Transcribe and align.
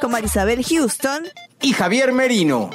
con 0.00 0.12
Marisabel 0.12 0.64
Houston. 0.64 1.24
y 1.60 1.72
Javier 1.72 2.12
Merino. 2.12 2.70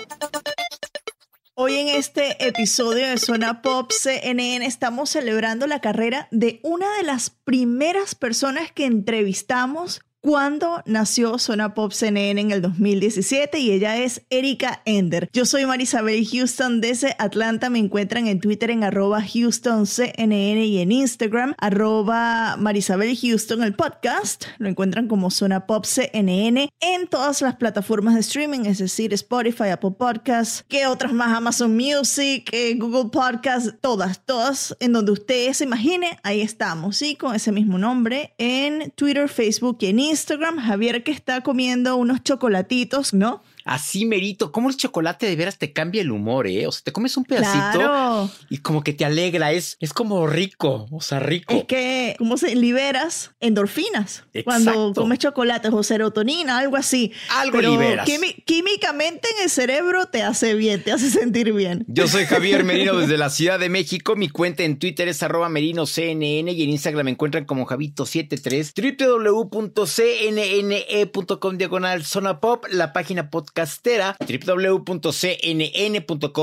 Hoy 1.56 1.76
en 1.76 1.88
este 1.88 2.46
episodio 2.46 3.08
de 3.08 3.18
Zona 3.18 3.62
Pop 3.62 3.92
CNN 3.92 4.66
estamos 4.66 5.10
celebrando 5.10 5.66
la 5.68 5.82
carrera 5.82 6.28
de 6.32 6.60
una 6.64 6.86
de 6.98 7.04
las 7.04 7.32
primeras 7.32 8.14
personas 8.14 8.72
que 8.72 8.86
entrevistamos 8.86 10.02
cuando 10.26 10.82
nació 10.88 11.38
Zona 11.38 11.76
Pop 11.76 11.92
CNN 11.92 12.42
en 12.42 12.50
el 12.50 12.60
2017 12.60 13.60
y 13.60 13.70
ella 13.70 13.98
es 13.98 14.24
Erika 14.32 14.82
Ender. 14.86 15.30
Yo 15.32 15.46
soy 15.46 15.68
Marisabel 15.68 16.26
Houston 16.28 16.82
desde 16.82 17.16
Atlanta. 17.20 17.70
Me 17.70 17.78
encuentran 17.78 18.26
en 18.26 18.40
Twitter 18.40 18.72
en 18.72 18.84
arroba 18.84 19.22
Houston 19.22 19.86
CNN 19.86 20.66
y 20.66 20.80
en 20.80 20.92
Instagram 20.92 21.54
arroba 21.60 22.58
Marisabel 22.58 23.16
Houston 23.16 23.62
el 23.62 23.76
podcast. 23.76 24.46
Lo 24.58 24.68
encuentran 24.68 25.08
como 25.08 25.30
Zona 25.30 25.68
Pop 25.68 25.86
CNN 25.86 26.70
en 26.80 27.08
todas 27.08 27.44
las 27.44 27.58
plataformas 27.58 28.16
de 28.16 28.22
streaming, 28.22 28.62
es 28.62 28.80
decir, 28.80 29.14
Spotify, 29.14 29.70
Apple 29.70 29.94
Podcasts, 29.96 30.66
que 30.68 30.88
otras 30.88 31.14
más, 31.14 31.38
Amazon 31.38 31.76
Music, 31.76 32.50
eh, 32.52 32.74
Google 32.80 33.12
Podcasts, 33.12 33.76
todas, 33.80 34.26
todas 34.26 34.76
en 34.80 34.92
donde 34.92 35.12
usted 35.12 35.54
se 35.54 35.66
imagine, 35.66 36.18
ahí 36.24 36.42
estamos, 36.42 36.98
¿sí? 36.98 37.16
Con 37.16 37.36
ese 37.36 37.52
mismo 37.52 37.78
nombre 37.78 38.34
en 38.40 38.90
Twitter, 38.96 39.30
Facebook 39.30 39.78
y 39.82 39.86
en 39.86 40.00
Instagram. 40.00 40.15
Javier 40.60 41.04
que 41.04 41.12
está 41.12 41.42
comiendo 41.42 41.98
unos 41.98 42.24
chocolatitos, 42.24 43.14
¿no? 43.14 43.44
Así 43.66 44.06
merito, 44.06 44.52
¿cómo 44.52 44.70
el 44.70 44.78
chocolate 44.78 45.26
de 45.26 45.36
veras 45.36 45.58
te 45.58 45.74
cambia 45.74 46.02
el 46.02 46.12
humor, 46.12 46.46
eh? 46.48 46.68
O 46.68 46.72
sea, 46.72 46.84
te 46.84 46.92
comes 46.92 47.18
un 47.18 47.26
pedacito 47.26 47.80
Claro. 47.80 48.30
y 48.50 48.60
como 48.60 48.84
que 48.84 48.94
te 48.94 49.04
alegra, 49.06 49.52
es, 49.54 49.76
es 49.80 49.92
como 49.92 50.28
rico, 50.28 50.88
o 50.92 51.02
sea, 51.02 51.20
rico. 51.20 51.52
Es 51.54 51.64
que, 51.66 52.16
¿cómo 52.20 52.38
se 52.38 52.56
liberas? 52.56 53.32
Endorfinas. 53.40 54.24
Exacto. 54.34 54.44
Cuando 54.74 54.94
comes 54.94 55.18
chocolate 55.20 55.70
o 55.70 55.82
serotonina, 55.82 56.60
algo 56.60 56.78
así. 56.78 57.12
Algo 57.32 57.58
Pero 57.58 57.72
liberas. 57.72 58.08
quimi- 58.08 58.44
químicamente 58.46 59.28
en 59.36 59.44
el 59.46 59.50
cerebro 59.50 60.06
te 60.06 60.22
hace 60.22 60.54
bien, 60.54 60.84
te 60.84 60.92
hace 60.92 61.10
sentir 61.20 61.52
bien. 61.52 61.86
Yo 61.88 62.08
soy 62.08 62.26
Javier 62.26 62.64
Merino 62.64 62.96
desde 62.98 63.18
la 63.18 63.32
Ciudad 63.32 63.58
de 63.60 63.70
México. 63.70 64.16
Mi 64.16 64.30
cuenta 64.30 64.62
en 64.64 64.78
Twitter 64.78 65.08
es 65.08 65.24
arroba 65.24 65.50
merinoCNN 65.50 66.22
y 66.50 66.62
en 66.64 66.70
Instagram 66.70 67.06
me 67.06 67.12
encuentran 67.12 67.46
como 67.46 67.66
Javito73. 67.66 68.74
www.cnne.com 70.26 71.58
diagonal 71.58 72.06
zona 72.06 72.40
pop, 72.40 72.66
la 72.70 72.94
página 72.94 73.30
podcastera. 73.56 74.18
www.cnn.com 74.20 75.32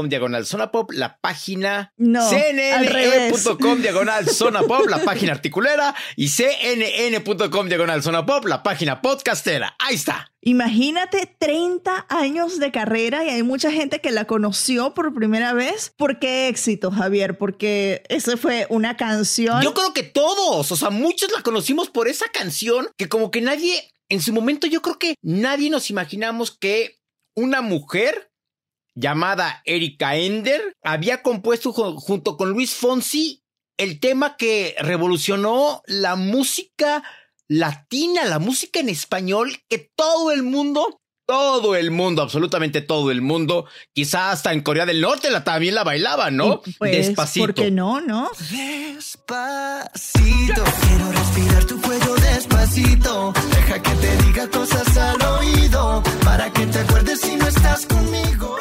diagonal 0.08 0.46
zona 0.46 0.72
pop, 0.72 0.90
la 0.92 1.18
página 1.20 1.92
No, 1.98 2.26
cnne.com 2.28 3.82
diagonal 3.82 4.26
zona 4.34 4.62
pop, 4.62 4.86
la 4.88 5.04
página 5.04 5.32
articulera. 5.32 5.94
Y 6.16 6.28
cnn.com 6.28 7.68
diagonal 7.68 8.02
zona 8.02 8.24
pop, 8.24 8.46
la 8.46 8.62
página 8.62 9.02
podcastera. 9.02 9.76
Ahí 9.78 9.96
está. 9.96 10.30
Imagínate 10.40 11.36
30 11.38 12.06
años 12.08 12.58
de 12.58 12.72
carrera 12.72 13.24
y 13.24 13.28
hay 13.28 13.42
mucha 13.42 13.70
gente 13.70 14.00
que 14.00 14.10
la 14.10 14.24
conoció 14.24 14.94
por 14.94 15.14
primera 15.14 15.52
vez. 15.52 15.92
¿Por 15.96 16.18
qué 16.18 16.48
éxito, 16.48 16.90
Javier? 16.90 17.36
Porque 17.38 18.02
esa 18.08 18.38
fue 18.38 18.66
una 18.70 18.96
canción. 18.96 19.62
Yo 19.62 19.74
creo 19.74 19.92
que 19.92 20.02
todos, 20.02 20.72
o 20.72 20.76
sea, 20.76 20.90
muchos 20.90 21.30
la 21.30 21.42
conocimos 21.42 21.90
por 21.90 22.08
esa 22.08 22.26
canción 22.32 22.88
que 22.96 23.08
como 23.08 23.30
que 23.30 23.40
nadie, 23.40 23.92
en 24.08 24.20
su 24.20 24.32
momento 24.32 24.66
yo 24.66 24.82
creo 24.82 24.98
que 24.98 25.14
nadie 25.22 25.70
nos 25.70 25.90
imaginamos 25.90 26.50
que 26.50 27.01
una 27.34 27.62
mujer 27.62 28.30
llamada 28.94 29.62
Erika 29.64 30.16
Ender 30.16 30.74
había 30.82 31.22
compuesto 31.22 31.72
ju- 31.72 31.96
junto 31.96 32.36
con 32.36 32.50
Luis 32.50 32.74
Fonsi 32.74 33.42
el 33.78 34.00
tema 34.00 34.36
que 34.36 34.76
revolucionó 34.78 35.82
la 35.86 36.14
música 36.16 37.02
latina, 37.48 38.24
la 38.24 38.38
música 38.38 38.80
en 38.80 38.88
español, 38.88 39.56
que 39.68 39.90
todo 39.96 40.30
el 40.30 40.42
mundo, 40.42 41.00
todo 41.26 41.76
el 41.76 41.90
mundo, 41.90 42.22
absolutamente 42.22 42.80
todo 42.80 43.10
el 43.10 43.22
mundo, 43.22 43.66
quizá 43.92 44.30
hasta 44.30 44.52
en 44.52 44.60
Corea 44.62 44.86
del 44.86 45.00
Norte 45.00 45.30
la, 45.30 45.44
también 45.44 45.74
la 45.74 45.84
bailaba, 45.84 46.30
¿no? 46.30 46.62
Y, 46.66 46.72
pues, 46.72 46.92
Despacito. 46.92 47.46
¿Por 47.46 47.54
qué 47.54 47.70
no, 47.70 48.00
no? 48.00 48.30
Despacito, 48.50 49.84
quiero 50.80 51.12
respirar 51.12 51.64
tu 51.64 51.80
cuello 51.80 52.14
despacito. 52.14 53.32
Deja 53.50 53.82
que 53.82 53.90
te 53.90 54.16
diga 54.24 54.48
cosas 54.48 54.96
al 54.96 55.22
oído, 55.22 56.02
para 56.24 56.52
que 56.52 56.66
te 56.66 56.78
acuerdes 56.78 57.20
si 57.20 57.36
no 57.36 57.46
estás 57.46 57.86
conmigo. 57.86 58.56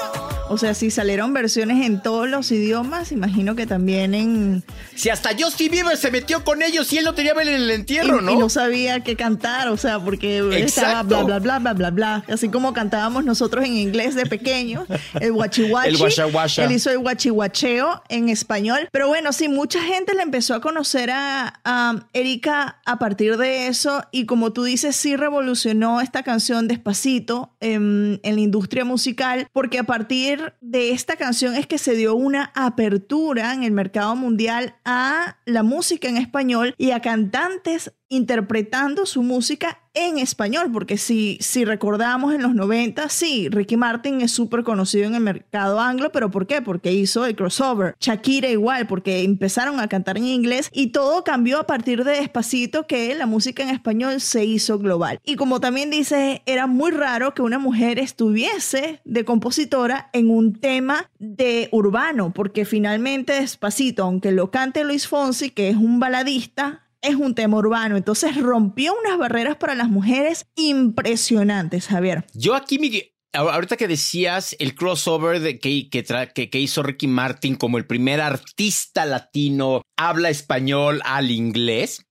O 0.51 0.57
sea, 0.57 0.73
si 0.73 0.91
salieron 0.91 1.31
versiones 1.31 1.85
en 1.85 2.01
todos 2.01 2.28
los 2.28 2.51
idiomas, 2.51 3.13
imagino 3.13 3.56
que 3.56 3.66
también 3.66 4.13
en... 4.13 4.63
Si 4.95 5.07
hasta 5.07 5.29
Justin 5.39 5.72
Bieber 5.72 5.95
se 5.95 6.12
metió 6.12 6.44
con 6.44 6.62
ellos 6.62 6.91
y 6.91 6.97
él 6.97 7.06
no 7.06 7.13
tenía 7.13 7.31
en 7.31 7.47
el 7.47 7.72
entierro, 7.72 8.19
y, 8.19 8.25
¿no? 8.25 8.34
y 8.34 8.35
no 8.35 8.50
sabía 8.50 9.00
qué 9.00 9.16
cantar, 9.16 9.69
o 9.69 9.78
sea, 9.78 10.01
porque 10.01 10.39
estaba 10.39 10.57
Exacto. 11.00 11.23
bla, 11.25 11.39
bla, 11.39 11.39
bla, 11.39 11.59
bla, 11.59 11.73
bla, 11.73 11.89
bla. 11.91 12.25
Así 12.28 12.50
como 12.50 12.73
cantábamos 12.73 13.23
nosotros 13.23 13.63
en 13.63 13.78
inglés 13.78 14.13
de 14.13 14.25
pequeños, 14.25 14.89
el 15.22 15.31
guachihuachi. 15.31 15.89
El 15.89 16.31
guasha. 16.31 16.66
Él 16.66 16.73
hizo 16.73 16.91
el 16.91 17.00
guachihuacheo 17.00 18.03
en 18.09 18.28
español. 18.28 18.89
Pero 18.91 19.07
bueno, 19.07 19.31
sí, 19.31 19.47
mucha 19.47 19.81
gente 19.81 20.13
le 20.13 20.22
empezó 20.22 20.53
a 20.53 20.59
conocer 20.59 21.12
a, 21.12 21.62
a 21.63 22.07
Erika 22.12 22.81
a 22.85 23.00
partir 23.00 23.38
de 23.38 23.68
eso. 23.68 24.03
Y 24.12 24.25
como 24.25 24.51
tú 24.51 24.66
dices, 24.66 24.97
sí 24.97 25.16
revolucionó 25.16 26.01
esta 26.01 26.23
canción 26.23 26.68
despacito 26.68 27.56
en, 27.62 28.19
en 28.23 28.35
la 28.35 28.41
industria 28.41 28.83
musical, 28.83 29.47
porque 29.53 29.79
a 29.79 29.83
partir 29.85 30.41
de 30.62 30.91
esta 30.91 31.16
canción 31.16 31.56
es 31.56 31.68
que 31.68 31.78
se 31.78 31.96
dio 31.96 32.16
una 32.16 32.52
apertura 32.56 33.53
en 33.53 33.63
el 33.63 33.72
mercado 33.72 34.16
mundial 34.16 34.75
a 34.85 35.38
la 35.46 35.63
música 35.63 36.07
en 36.07 36.18
español 36.18 36.75
y 36.78 36.91
a 36.91 37.02
cantantes 37.02 37.94
interpretando 38.11 39.05
su 39.05 39.23
música 39.23 39.79
en 39.94 40.17
español, 40.17 40.69
porque 40.72 40.97
si, 40.97 41.38
si 41.41 41.66
recordamos 41.66 42.33
en 42.33 42.41
los 42.41 42.53
90, 42.53 43.07
sí, 43.09 43.47
Ricky 43.49 43.77
Martin 43.77 44.22
es 44.22 44.31
súper 44.31 44.63
conocido 44.63 45.05
en 45.05 45.16
el 45.16 45.22
mercado 45.22 45.79
anglo, 45.79 46.11
pero 46.11 46.29
¿por 46.29 46.45
qué? 46.45 46.61
Porque 46.61 46.91
hizo 46.91 47.25
el 47.25 47.35
crossover. 47.35 47.95
Shakira 48.00 48.50
igual, 48.50 48.85
porque 48.88 49.23
empezaron 49.23 49.79
a 49.79 49.88
cantar 49.88 50.17
en 50.17 50.25
inglés 50.25 50.69
y 50.73 50.88
todo 50.88 51.23
cambió 51.23 51.59
a 51.59 51.67
partir 51.67 52.03
de 52.03 52.17
Despacito 52.17 52.85
que 52.85 53.16
la 53.16 53.25
música 53.25 53.63
en 53.63 53.69
español 53.69 54.19
se 54.19 54.44
hizo 54.44 54.77
global. 54.77 55.19
Y 55.25 55.38
como 55.38 55.61
también 55.61 55.89
dice, 55.89 56.41
era 56.45 56.67
muy 56.67 56.91
raro 56.91 57.33
que 57.33 57.41
una 57.41 57.59
mujer 57.59 57.97
estuviese 57.97 59.01
de 59.06 59.24
compositora 59.24 60.09
en 60.12 60.30
un 60.30 60.53
tema 60.53 61.09
de 61.18 61.69
urbano, 61.71 62.33
porque 62.33 62.65
finalmente 62.65 63.33
Despacito, 63.33 64.03
aunque 64.03 64.33
lo 64.33 64.51
cante 64.51 64.83
Luis 64.83 65.07
Fonsi, 65.07 65.50
que 65.50 65.69
es 65.69 65.77
un 65.77 66.01
baladista, 66.01 66.88
es 67.01 67.15
un 67.15 67.36
tema 67.36 67.57
urbano. 67.57 67.98
Entonces 67.98 68.36
rompió 68.38 68.94
unas 69.06 69.18
barreras 69.18 69.57
para 69.57 69.75
las 69.75 69.89
mujeres 69.89 70.45
impresionantes, 70.56 71.88
Javier. 71.88 72.25
Yo 72.33 72.56
aquí, 72.56 72.77
Miguel, 72.80 73.12
ahorita 73.33 73.77
que 73.77 73.88
decías 73.88 74.56
el 74.59 74.75
crossover 74.75 75.39
de 75.39 75.57
que, 75.59 75.89
que, 75.89 76.06
tra- 76.06 76.31
que- 76.33 76.50
que 76.50 76.59
hizo 76.59 76.83
Ricky 76.83 77.07
Martin 77.07 77.56
como 77.56 77.77
el 77.77 77.86
primer 77.86 78.19
artista 78.21 79.06
latino 79.06 79.81
habla 79.98 80.30
español 80.30 81.01
al 81.06 81.31
inglés. 81.31 82.06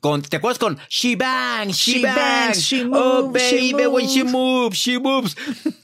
Con, 0.00 0.22
¿Te 0.22 0.36
acuerdas 0.36 0.58
con 0.58 0.78
She 0.88 1.14
Bang, 1.16 1.70
She, 1.70 1.92
She 1.98 2.02
Bang, 2.02 2.16
bangs, 2.16 2.58
she 2.58 2.84
Oh 2.92 3.26
moves, 3.28 3.42
she 3.50 3.72
baby, 3.72 3.86
when 3.86 4.08
she 4.08 4.24
moves. 4.24 4.32
moves, 4.32 4.78
she 4.78 4.98
moves. 4.98 5.36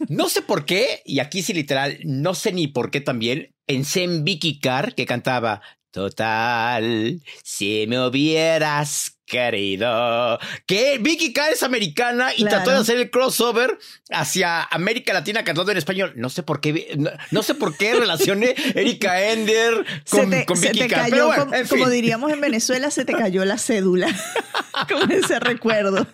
No 0.08 0.28
sé 0.28 0.42
por 0.42 0.64
qué, 0.64 1.02
y 1.04 1.20
aquí 1.20 1.42
sí 1.42 1.52
literal, 1.52 1.98
no 2.04 2.34
sé 2.34 2.52
ni 2.52 2.66
por 2.66 2.90
qué 2.90 3.00
también, 3.00 3.50
pensé 3.66 4.02
en 4.04 4.24
Vicky 4.24 4.58
Carr 4.58 4.94
que 4.94 5.06
cantaba 5.06 5.60
Total, 5.94 7.20
si 7.44 7.86
me 7.86 8.04
hubieras 8.04 9.13
querido. 9.26 10.38
Que 10.66 10.98
Vicky 10.98 11.32
K 11.32 11.50
es 11.50 11.62
americana 11.62 12.32
y 12.36 12.42
Claro. 12.42 12.56
trató 12.56 12.70
de 12.72 12.76
hacer 12.78 12.96
el 12.98 13.10
crossover 13.10 13.78
hacia 14.10 14.62
América 14.64 15.12
Latina 15.12 15.44
cantando 15.44 15.72
en 15.72 15.78
español. 15.78 16.12
No 16.16 16.28
sé 16.30 16.42
por 16.42 16.60
qué, 16.60 16.94
no, 16.98 17.10
no 17.30 17.42
sé 17.42 17.54
por 17.54 17.76
qué 17.76 17.94
relacioné 17.94 18.54
Erika 18.74 19.30
Ender 19.30 19.84
con, 20.10 20.30
te, 20.30 20.44
con 20.46 20.60
Vicky 20.60 20.86
K. 20.88 20.96
cayó, 20.96 21.10
Pero 21.10 21.26
bueno, 21.26 21.44
como, 21.44 21.54
en 21.56 21.66
como 21.68 21.84
fin. 21.84 21.92
diríamos 21.94 22.32
en 22.32 22.40
Venezuela, 22.40 22.90
se 22.90 23.04
te 23.04 23.12
cayó 23.16 23.44
la 23.44 23.58
cédula 23.58 24.08
con 24.88 25.10
ese 25.10 25.40
recuerdo. 25.40 26.06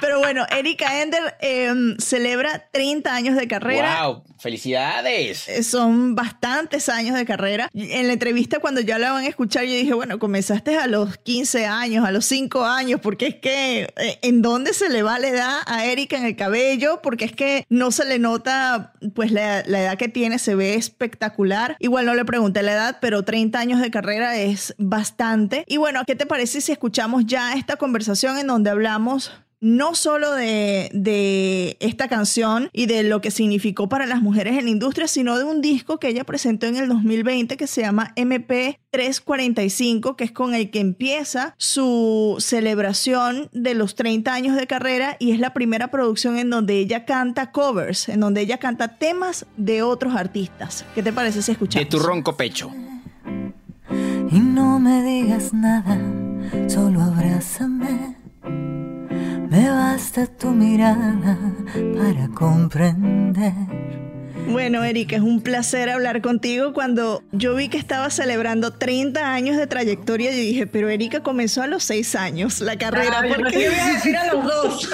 Pero 0.00 0.18
bueno, 0.18 0.46
Erika 0.50 1.00
Ender 1.02 1.36
em, 1.40 1.96
celebra 1.98 2.68
30 2.72 3.14
años 3.14 3.36
de 3.36 3.46
carrera. 3.48 4.06
Wow, 4.06 4.24
felicidades. 4.38 5.48
Eh, 5.48 5.62
Son 5.62 6.14
bastantes 6.14 6.88
años 6.88 7.16
de 7.16 7.24
carrera. 7.24 7.68
En 7.74 8.06
la 8.06 8.12
entrevista, 8.12 8.58
cuando 8.58 8.80
ya 8.80 8.98
la 8.98 9.12
van 9.12 9.24
a 9.24 9.28
escuchar, 9.28 9.64
yo 9.64 9.72
dije, 9.72 9.94
bueno, 9.94 10.18
comenzaste 10.18 10.76
a 10.78 10.86
los 10.86 11.16
15 11.18 11.66
años, 11.66 11.83
a 11.84 12.10
los 12.10 12.24
5 12.24 12.64
años, 12.64 13.00
porque 13.02 13.26
es 13.26 13.34
que, 13.36 13.82
eh, 13.96 14.18
¿en 14.22 14.40
dónde 14.40 14.72
se 14.72 14.88
le 14.88 15.02
va 15.02 15.18
la 15.18 15.28
edad 15.28 15.58
a 15.66 15.84
Erika 15.84 16.16
en 16.16 16.24
el 16.24 16.34
cabello? 16.34 17.00
Porque 17.02 17.26
es 17.26 17.32
que 17.32 17.66
no 17.68 17.90
se 17.90 18.06
le 18.06 18.18
nota, 18.18 18.94
pues, 19.14 19.30
la, 19.30 19.62
la 19.66 19.82
edad 19.82 19.98
que 19.98 20.08
tiene, 20.08 20.38
se 20.38 20.54
ve 20.54 20.74
espectacular. 20.74 21.76
Igual 21.80 22.06
no 22.06 22.14
le 22.14 22.24
pregunté 22.24 22.62
la 22.62 22.72
edad, 22.72 22.98
pero 23.02 23.22
30 23.22 23.58
años 23.58 23.80
de 23.82 23.90
carrera 23.90 24.36
es 24.36 24.74
bastante. 24.78 25.64
Y 25.68 25.76
bueno, 25.76 26.04
¿qué 26.06 26.16
te 26.16 26.24
parece 26.24 26.62
si 26.62 26.72
escuchamos 26.72 27.26
ya 27.26 27.52
esta 27.52 27.76
conversación 27.76 28.38
en 28.38 28.46
donde 28.46 28.70
hablamos 28.70 29.32
no 29.60 29.94
solo 29.94 30.32
de, 30.32 30.90
de 30.92 31.76
esta 31.80 32.08
canción 32.08 32.68
y 32.72 32.86
de 32.86 33.02
lo 33.02 33.20
que 33.20 33.30
significó 33.30 33.88
para 33.88 34.06
las 34.06 34.20
mujeres 34.22 34.58
en 34.58 34.64
la 34.64 34.70
industria, 34.70 35.08
sino 35.08 35.38
de 35.38 35.44
un 35.44 35.60
disco 35.60 35.98
que 35.98 36.08
ella 36.08 36.24
presentó 36.24 36.66
en 36.66 36.76
el 36.76 36.88
2020 36.88 37.56
que 37.56 37.66
se 37.66 37.80
llama 37.82 38.12
MP 38.16 38.78
345, 38.90 40.16
que 40.16 40.24
es 40.24 40.32
con 40.32 40.54
el 40.54 40.70
que 40.70 40.80
empieza 40.80 41.54
su 41.58 42.36
celebración 42.38 43.48
de 43.52 43.74
los 43.74 43.94
30 43.94 44.32
años 44.32 44.56
de 44.56 44.66
carrera 44.66 45.16
y 45.18 45.32
es 45.32 45.40
la 45.40 45.52
primera 45.54 45.88
producción 45.88 46.38
en 46.38 46.50
donde 46.50 46.78
ella 46.78 47.04
canta 47.04 47.50
covers, 47.50 48.08
en 48.08 48.20
donde 48.20 48.42
ella 48.42 48.58
canta 48.58 48.96
temas 48.98 49.46
de 49.56 49.82
otros 49.82 50.14
artistas. 50.14 50.84
¿Qué 50.94 51.02
te 51.02 51.12
parece 51.12 51.40
si 51.42 51.46
De 51.46 51.52
escuchamos? 51.52 51.88
tu 51.88 51.98
ronco 51.98 52.36
pecho. 52.36 52.70
y 54.30 54.38
no 54.40 54.78
me 54.78 55.02
digas 55.02 55.52
nada, 55.52 55.98
solo 56.68 57.00
abrázame. 57.02 58.16
Me 59.54 59.70
basta 59.70 60.26
tu 60.26 60.48
mirada 60.50 61.38
para 61.96 62.26
comprender. 62.34 63.52
Bueno, 64.48 64.82
Erika, 64.82 65.14
es 65.14 65.22
un 65.22 65.42
placer 65.42 65.88
hablar 65.90 66.20
contigo. 66.22 66.72
Cuando 66.72 67.22
yo 67.30 67.54
vi 67.54 67.68
que 67.68 67.78
estaba 67.78 68.10
celebrando 68.10 68.72
30 68.72 69.32
años 69.32 69.56
de 69.56 69.68
trayectoria, 69.68 70.32
yo 70.32 70.38
dije, 70.38 70.66
pero 70.66 70.88
Erika 70.88 71.22
comenzó 71.22 71.62
a 71.62 71.68
los 71.68 71.84
6 71.84 72.16
años 72.16 72.60
la 72.62 72.76
carrera. 72.76 73.20
Ah, 73.20 73.26
yo 73.28 73.36
porque- 73.36 73.52
que 73.52 73.64
ibas 73.66 73.78
a 73.78 73.92
decir 73.92 74.16
a 74.16 74.34
los 74.34 74.44
dos. 74.44 74.90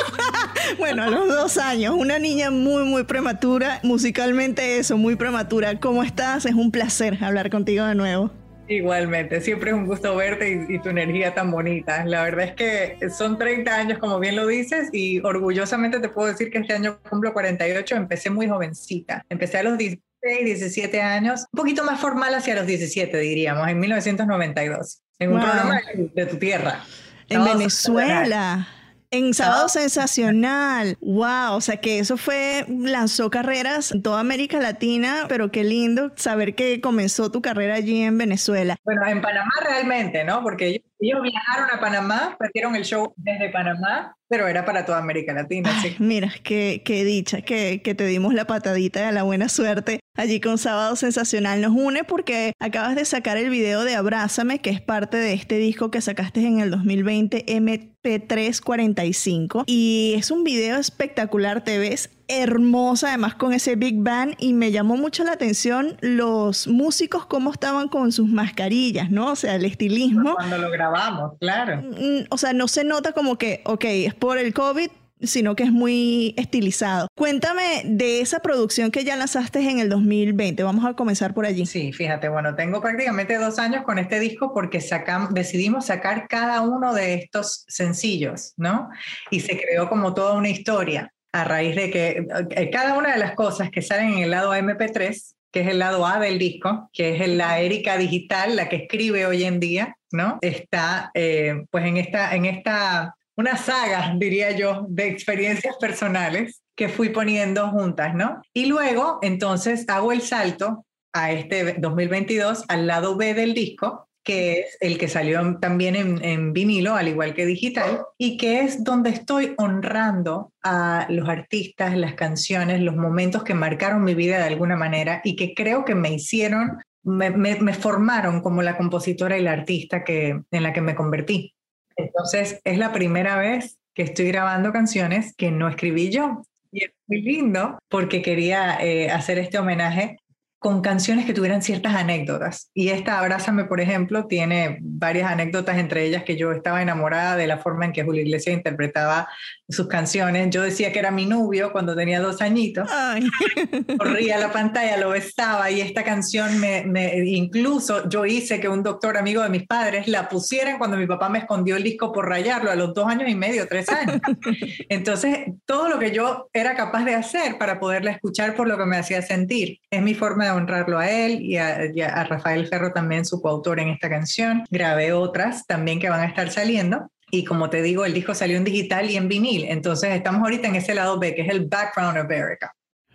bueno, 0.78 1.02
a 1.02 1.08
los 1.08 1.28
dos 1.28 1.58
años, 1.58 1.94
una 1.94 2.18
niña 2.18 2.50
muy, 2.50 2.84
muy 2.84 3.04
prematura, 3.04 3.78
musicalmente 3.82 4.78
eso, 4.78 4.96
muy 4.96 5.16
prematura. 5.16 5.78
¿Cómo 5.80 6.02
estás? 6.02 6.46
Es 6.46 6.54
un 6.54 6.70
placer 6.70 7.22
hablar 7.22 7.50
contigo 7.50 7.84
de 7.84 7.94
nuevo. 7.94 8.30
Igualmente, 8.68 9.40
siempre 9.40 9.70
es 9.70 9.76
un 9.76 9.86
gusto 9.86 10.14
verte 10.16 10.66
y, 10.68 10.74
y 10.76 10.78
tu 10.78 10.88
energía 10.88 11.34
tan 11.34 11.50
bonita. 11.50 12.04
La 12.04 12.22
verdad 12.22 12.46
es 12.46 12.54
que 12.54 13.10
son 13.10 13.36
30 13.36 13.74
años, 13.74 13.98
como 13.98 14.18
bien 14.18 14.36
lo 14.36 14.46
dices, 14.46 14.88
y 14.92 15.20
orgullosamente 15.20 15.98
te 16.00 16.08
puedo 16.08 16.28
decir 16.28 16.50
que 16.50 16.58
este 16.58 16.72
año 16.74 16.98
cumplo 17.08 17.32
48, 17.32 17.96
empecé 17.96 18.30
muy 18.30 18.48
jovencita. 18.48 19.24
Empecé 19.28 19.58
a 19.58 19.62
los 19.64 19.76
16, 19.76 20.00
17 20.44 21.02
años, 21.02 21.46
un 21.52 21.58
poquito 21.58 21.84
más 21.84 22.00
formal 22.00 22.34
hacia 22.34 22.54
los 22.54 22.66
17, 22.66 23.18
diríamos, 23.18 23.68
en 23.68 23.80
1992, 23.80 25.02
en 25.18 25.30
un 25.32 25.38
Wow. 25.40 25.44
programa 25.44 25.80
de, 26.14 26.26
tu 26.26 26.36
tierra. 26.36 26.84
En 27.28 27.44
Venezuela. 27.44 28.68
En 29.12 29.34
Sábado. 29.34 29.68
Sensacional. 29.68 30.96
Wow, 31.02 31.56
o 31.56 31.60
sea 31.60 31.76
que 31.76 31.98
eso 31.98 32.16
fue, 32.16 32.64
lanzó 32.66 33.28
carreras 33.30 33.92
en 33.92 34.02
toda 34.02 34.20
América 34.20 34.58
Latina, 34.58 35.26
pero 35.28 35.50
qué 35.50 35.64
lindo 35.64 36.12
saber 36.16 36.54
que 36.54 36.80
comenzó 36.80 37.30
tu 37.30 37.42
carrera 37.42 37.74
allí 37.74 38.00
en 38.02 38.16
Venezuela. 38.16 38.76
Bueno, 38.84 39.06
en 39.06 39.20
Panamá 39.20 39.52
realmente, 39.62 40.24
¿no? 40.24 40.42
Porque 40.42 40.66
ellos, 40.68 40.82
ellos 41.02 41.20
viajaron 41.22 41.70
a 41.70 41.80
Panamá, 41.80 42.36
hicieron 42.48 42.76
el 42.76 42.84
show 42.84 43.12
desde 43.16 43.50
Panamá, 43.50 44.16
pero 44.28 44.48
era 44.48 44.64
para 44.64 44.86
toda 44.86 44.98
América 44.98 45.32
Latina, 45.32 45.70
sí. 45.82 45.96
Mira, 45.98 46.32
qué, 46.42 46.82
qué 46.84 47.04
dicha 47.04 47.42
que, 47.42 47.82
que 47.82 47.94
te 47.94 48.06
dimos 48.06 48.34
la 48.34 48.46
patadita 48.46 49.04
de 49.04 49.12
la 49.12 49.24
buena 49.24 49.48
suerte 49.48 50.00
allí 50.16 50.40
con 50.40 50.58
Sábado 50.58 50.96
Sensacional. 50.96 51.60
Nos 51.60 51.72
une 51.72 52.04
porque 52.04 52.52
acabas 52.58 52.94
de 52.94 53.04
sacar 53.04 53.36
el 53.36 53.50
video 53.50 53.84
de 53.84 53.94
Abrázame, 53.94 54.60
que 54.60 54.70
es 54.70 54.80
parte 54.80 55.16
de 55.16 55.34
este 55.34 55.58
disco 55.58 55.90
que 55.90 56.00
sacaste 56.00 56.46
en 56.46 56.60
el 56.60 56.70
2020, 56.70 57.44
MP345. 57.46 59.64
Y 59.66 60.14
es 60.16 60.30
un 60.30 60.44
video 60.44 60.78
espectacular, 60.78 61.64
te 61.64 61.78
ves 61.78 62.10
hermosa, 62.40 63.08
además 63.08 63.34
con 63.34 63.52
ese 63.52 63.76
Big 63.76 63.96
Bang. 63.98 64.34
Y 64.38 64.52
me 64.54 64.70
llamó 64.72 64.96
mucho 64.96 65.24
la 65.24 65.32
atención 65.32 65.96
los 66.00 66.66
músicos, 66.68 67.26
cómo 67.26 67.52
estaban 67.52 67.88
con 67.88 68.12
sus 68.12 68.28
mascarillas, 68.28 69.10
¿no? 69.10 69.32
O 69.32 69.36
sea, 69.36 69.54
el 69.56 69.64
estilismo. 69.64 70.34
Cuando 70.34 70.58
lo 70.58 70.70
grabamos, 70.70 71.32
claro. 71.40 71.82
Mm, 71.82 72.24
o 72.30 72.38
sea, 72.38 72.52
no 72.52 72.68
se 72.68 72.84
nota 72.84 73.12
como 73.12 73.36
que, 73.36 73.62
ok, 73.64 73.84
es 73.84 74.14
por 74.14 74.38
el 74.38 74.52
COVID, 74.54 74.88
sino 75.24 75.54
que 75.54 75.62
es 75.62 75.70
muy 75.70 76.34
estilizado. 76.36 77.06
Cuéntame 77.14 77.82
de 77.84 78.20
esa 78.22 78.40
producción 78.40 78.90
que 78.90 79.04
ya 79.04 79.14
lanzaste 79.14 79.60
en 79.70 79.78
el 79.78 79.88
2020. 79.88 80.64
Vamos 80.64 80.84
a 80.84 80.94
comenzar 80.94 81.32
por 81.32 81.46
allí. 81.46 81.64
Sí, 81.64 81.92
fíjate, 81.92 82.28
bueno, 82.28 82.56
tengo 82.56 82.80
prácticamente 82.80 83.36
dos 83.38 83.60
años 83.60 83.84
con 83.84 84.00
este 84.00 84.18
disco 84.18 84.52
porque 84.52 84.78
sacam- 84.80 85.28
decidimos 85.32 85.86
sacar 85.86 86.26
cada 86.28 86.60
uno 86.62 86.92
de 86.92 87.14
estos 87.14 87.64
sencillos, 87.68 88.52
¿no? 88.56 88.88
Y 89.30 89.38
se 89.40 89.56
creó 89.60 89.88
como 89.88 90.12
toda 90.12 90.32
una 90.34 90.48
historia 90.48 91.12
a 91.32 91.44
raíz 91.44 91.74
de 91.74 91.90
que 91.90 92.26
eh, 92.50 92.70
cada 92.70 92.96
una 92.96 93.12
de 93.12 93.18
las 93.18 93.34
cosas 93.34 93.70
que 93.70 93.82
salen 93.82 94.12
en 94.12 94.18
el 94.18 94.30
lado 94.30 94.54
MP3, 94.54 95.34
que 95.50 95.60
es 95.60 95.68
el 95.68 95.78
lado 95.78 96.06
A 96.06 96.18
del 96.18 96.38
disco, 96.38 96.90
que 96.92 97.16
es 97.16 97.28
la 97.28 97.60
Erika 97.60 97.96
digital, 97.96 98.56
la 98.56 98.68
que 98.68 98.76
escribe 98.76 99.26
hoy 99.26 99.44
en 99.44 99.60
día, 99.60 99.96
¿no? 100.10 100.38
Está 100.40 101.10
eh, 101.14 101.64
pues 101.70 101.84
en 101.84 101.98
esta, 101.98 102.34
en 102.34 102.46
esta, 102.46 103.14
una 103.36 103.56
saga, 103.56 104.14
diría 104.16 104.52
yo, 104.52 104.86
de 104.88 105.08
experiencias 105.08 105.76
personales 105.76 106.62
que 106.74 106.88
fui 106.88 107.10
poniendo 107.10 107.68
juntas, 107.68 108.14
¿no? 108.14 108.40
Y 108.54 108.66
luego, 108.66 109.18
entonces, 109.22 109.86
hago 109.88 110.12
el 110.12 110.22
salto 110.22 110.86
a 111.12 111.32
este 111.32 111.74
2022 111.78 112.64
al 112.68 112.86
lado 112.86 113.16
B 113.16 113.34
del 113.34 113.52
disco, 113.52 114.08
que 114.24 114.60
es 114.60 114.78
el 114.80 114.98
que 114.98 115.08
salió 115.08 115.58
también 115.58 115.96
en, 115.96 116.52
vinilo, 116.52 116.94
al 116.94 117.08
igual 117.08 117.34
que 117.34 117.46
digital, 117.46 118.02
y 118.18 118.36
que 118.36 118.60
es 118.60 118.84
donde 118.84 119.10
estoy 119.10 119.54
honrando 119.58 120.52
a 120.62 121.06
los 121.10 121.28
artistas, 121.28 121.96
las 121.96 122.14
canciones, 122.14 122.80
los 122.80 122.96
momentos 122.96 123.42
que 123.42 123.54
marcaron 123.54 124.04
mi 124.04 124.14
vida 124.14 124.38
de 124.38 124.44
alguna 124.44 124.76
manera 124.76 125.20
y 125.24 125.36
que 125.36 125.54
creo 125.54 125.84
que 125.84 125.94
me 125.94 126.12
hicieron, 126.12 126.78
me 127.02 127.74
formaron 127.74 128.40
como 128.40 128.62
la 128.62 128.76
compositora 128.76 129.36
y 129.38 129.42
la 129.42 129.52
artista 129.52 130.04
que, 130.04 130.40
en 130.50 130.62
la 130.62 130.72
que 130.72 130.80
me 130.80 130.94
convertí. 130.94 131.54
Entonces, 131.96 132.60
es 132.64 132.78
la 132.78 132.92
primera 132.92 133.36
vez 133.36 133.78
que 133.94 134.02
estoy 134.02 134.28
grabando 134.28 134.72
canciones 134.72 135.34
que 135.36 135.50
no 135.50 135.68
escribí 135.68 136.10
yo. 136.10 136.42
Y 136.70 136.84
es 136.84 136.92
muy 137.06 137.20
lindo 137.20 137.78
porque 137.88 138.22
quería 138.22 138.78
eh, 138.80 139.10
hacer 139.10 139.38
este 139.38 139.58
homenaje 139.58 140.16
con 140.62 140.80
canciones 140.80 141.26
que 141.26 141.34
tuvieran 141.34 141.60
ciertas 141.60 141.96
anécdotas. 141.96 142.70
Y 142.72 142.90
esta 142.90 143.18
Abrázame, 143.18 143.64
por 143.64 143.80
ejemplo, 143.80 144.26
tiene 144.28 144.78
varias 144.80 145.28
anécdotas, 145.28 145.76
entre 145.76 146.06
ellas 146.06 146.22
que 146.22 146.36
yo 146.36 146.52
estaba 146.52 146.80
enamorada 146.80 147.34
de 147.36 147.48
la 147.48 147.58
forma 147.58 147.84
en 147.84 147.92
que 147.92 148.04
Julio 148.04 148.22
Iglesias 148.22 148.54
interpretaba 148.56 149.28
sus 149.68 149.88
canciones. 149.88 150.50
Yo 150.50 150.62
decía 150.62 150.92
que 150.92 151.00
era 151.00 151.10
mi 151.10 151.26
novio 151.26 151.72
cuando 151.72 151.96
tenía 151.96 152.20
dos 152.20 152.40
añitos 152.40 152.88
Ay, 152.92 153.26
corría 153.98 154.36
a 154.36 154.38
la 154.38 154.52
pantalla, 154.52 154.96
lo 154.98 155.10
besaba 155.10 155.68
y 155.72 155.80
esta 155.80 156.04
canción 156.04 156.60
me, 156.60 156.84
me- 156.84 157.18
incluso 157.24 158.08
yo 158.08 158.24
hice 158.24 158.60
que 158.60 158.68
un 158.68 158.84
doctor 158.84 159.16
amigo 159.16 159.42
de 159.42 159.48
mis 159.48 159.66
padres 159.66 160.06
la 160.06 160.28
pusieran 160.28 160.78
cuando 160.78 160.96
mi 160.96 161.08
papá 161.08 161.28
me 161.28 161.40
escondió 161.40 161.74
el 161.76 161.82
disco 161.82 162.12
por 162.12 162.28
rayarlo 162.28 162.70
a 162.70 162.76
los 162.76 162.94
dos 162.94 163.08
años 163.08 163.28
y 163.28 163.34
medio, 163.34 163.66
tres 163.66 163.88
años. 163.88 164.20
Entonces, 164.88 165.38
todo 165.66 165.88
lo 165.88 165.98
que 165.98 166.12
yo 166.12 166.48
era 166.52 166.76
capaz 166.76 167.04
de 167.04 167.16
hacer 167.16 167.58
para 167.58 167.80
poderla 167.80 168.12
escuchar 168.12 168.54
por 168.54 168.68
lo 168.68 168.78
que 168.78 168.86
me 168.86 168.96
hacía 168.96 169.22
sentir. 169.22 169.80
Es 169.90 170.02
mi 170.02 170.14
forma 170.14 170.44
de 170.44 170.51
honrarlo 170.54 170.98
a 170.98 171.10
él 171.10 171.40
y 171.42 171.56
a, 171.56 171.86
y 171.94 172.00
a- 172.00 172.24
Rafael 172.24 172.66
Ferro 172.66 172.92
también, 172.92 173.24
su 173.24 173.40
coautor 173.40 173.80
en 173.80 173.88
esta 173.88 174.08
canción. 174.08 174.64
Grabé 174.70 175.12
otras 175.12 175.66
también 175.66 175.98
que 176.00 176.08
van 176.10 176.20
a 176.20 176.26
estar 176.26 176.50
saliendo. 176.50 177.10
Y 177.30 177.44
como 177.44 177.70
te 177.70 177.80
digo, 177.82 178.04
el 178.04 178.12
disco 178.12 178.34
salió 178.34 178.56
en 178.58 178.64
digital 178.64 179.10
y 179.10 179.16
en 179.16 179.28
vinil. 179.28 179.64
Entonces 179.68 180.10
estamos 180.14 180.42
ahorita 180.42 180.68
en 180.68 180.74
ese 180.76 180.94
lado 180.94 181.18
B, 181.18 181.34
que 181.34 181.42
es 181.42 181.48
el 181.48 181.64
background 181.66 182.18
of 182.18 182.30
Erica. 182.30 182.74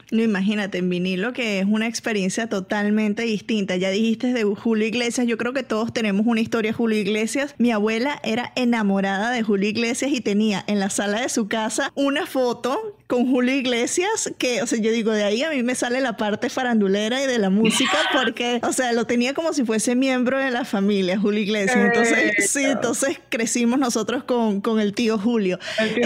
No, 0.10 0.24
imagínate, 0.24 0.77
en 0.77 0.89
vinilo 0.89 1.34
que 1.34 1.60
es 1.60 1.65
una 1.65 1.86
experiencia 1.86 2.48
totalmente 2.48 3.24
distinta. 3.24 3.75
Ya 3.75 3.89
dijiste 3.89 4.32
de 4.32 4.44
Julio 4.46 4.88
Iglesias, 4.88 5.27
yo 5.27 5.38
creo 5.38 5.51
que 5.51 5.63
todos 5.63 5.91
tenemos 5.91 6.25
una 6.25 6.39
historia 6.39 6.72
Julio 6.72 6.98
Iglesias. 6.98 7.53
Mi 7.58 7.72
abuela 7.72 8.22
era 8.24 8.53
enamorada 8.56 9.32
de 9.32 9.44
Julio 9.44 9.67
Iglesias 9.67 10.12
y 10.13 10.22
tenía 10.22 10.63
en 10.67 10.79
la 10.79 10.89
sala 10.89 11.20
de 11.20 11.27
su 11.27 11.50
casa 11.50 11.91
una 11.94 12.25
foto 12.25 12.96
con 13.08 13.26
Julio 13.30 13.56
Iglesias 13.56 14.32
que, 14.38 14.62
o 14.62 14.68
sea, 14.68 14.80
yo 14.80 14.92
digo, 14.92 15.12
de 15.12 15.24
ahí 15.24 15.42
a 15.44 15.50
mí 15.50 15.64
me 15.64 15.76
sale 15.76 16.02
la 16.02 16.18
parte 16.18 16.50
farandulera 16.50 17.24
y 17.24 17.26
de 17.26 17.40
la 17.40 17.50
música 17.50 17.98
porque, 18.14 18.60
o 18.64 18.74
sea, 18.74 18.92
lo 18.94 19.06
tenía 19.06 19.34
como 19.34 19.54
si 19.54 19.64
fuese 19.64 19.96
miembro 19.96 20.38
de 20.38 20.52
la 20.52 20.66
familia, 20.66 21.18
Julio 21.18 21.40
Iglesias. 21.40 21.78
Entonces, 21.78 22.52
sí, 22.52 22.64
entonces 22.66 23.20
crecimos 23.30 23.80
nosotros 23.80 24.24
con, 24.26 24.62
con 24.62 24.80
el 24.80 24.94
tío 24.94 25.18
Julio. 25.18 25.58
Eh, 25.80 26.04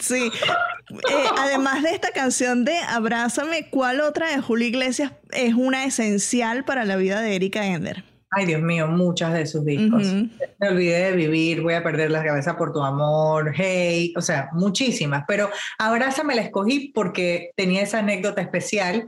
sí. 0.00 0.30
Eh, 0.88 1.24
además 1.36 1.82
de 1.82 1.90
esta 1.90 2.12
canción 2.12 2.64
de 2.64 2.76
Abrázame, 2.78 3.68
¿cuál 3.68 4.00
otra 4.00 4.30
de 4.30 4.40
Julio 4.40 4.68
Iglesias 4.68 5.12
es 5.32 5.54
una 5.54 5.84
esencial 5.84 6.64
para 6.64 6.84
la 6.84 6.96
vida 6.96 7.20
de 7.20 7.34
Erika 7.34 7.66
Ender? 7.66 8.04
Ay, 8.30 8.46
Dios 8.46 8.60
mío, 8.60 8.88
muchas 8.88 9.32
de 9.32 9.46
sus 9.46 9.64
discos. 9.64 10.02
Me 10.58 10.68
olvidé 10.68 11.10
de 11.10 11.12
vivir, 11.12 11.62
voy 11.62 11.74
a 11.74 11.82
perder 11.82 12.10
la 12.10 12.24
cabeza 12.24 12.56
por 12.56 12.72
tu 12.72 12.82
amor, 12.82 13.52
hey, 13.56 14.12
o 14.16 14.20
sea, 14.20 14.48
muchísimas. 14.52 15.24
Pero 15.28 15.48
Abrázame 15.78 16.34
la 16.34 16.42
escogí 16.42 16.92
porque 16.94 17.50
tenía 17.56 17.82
esa 17.82 18.00
anécdota 18.00 18.40
especial 18.40 19.06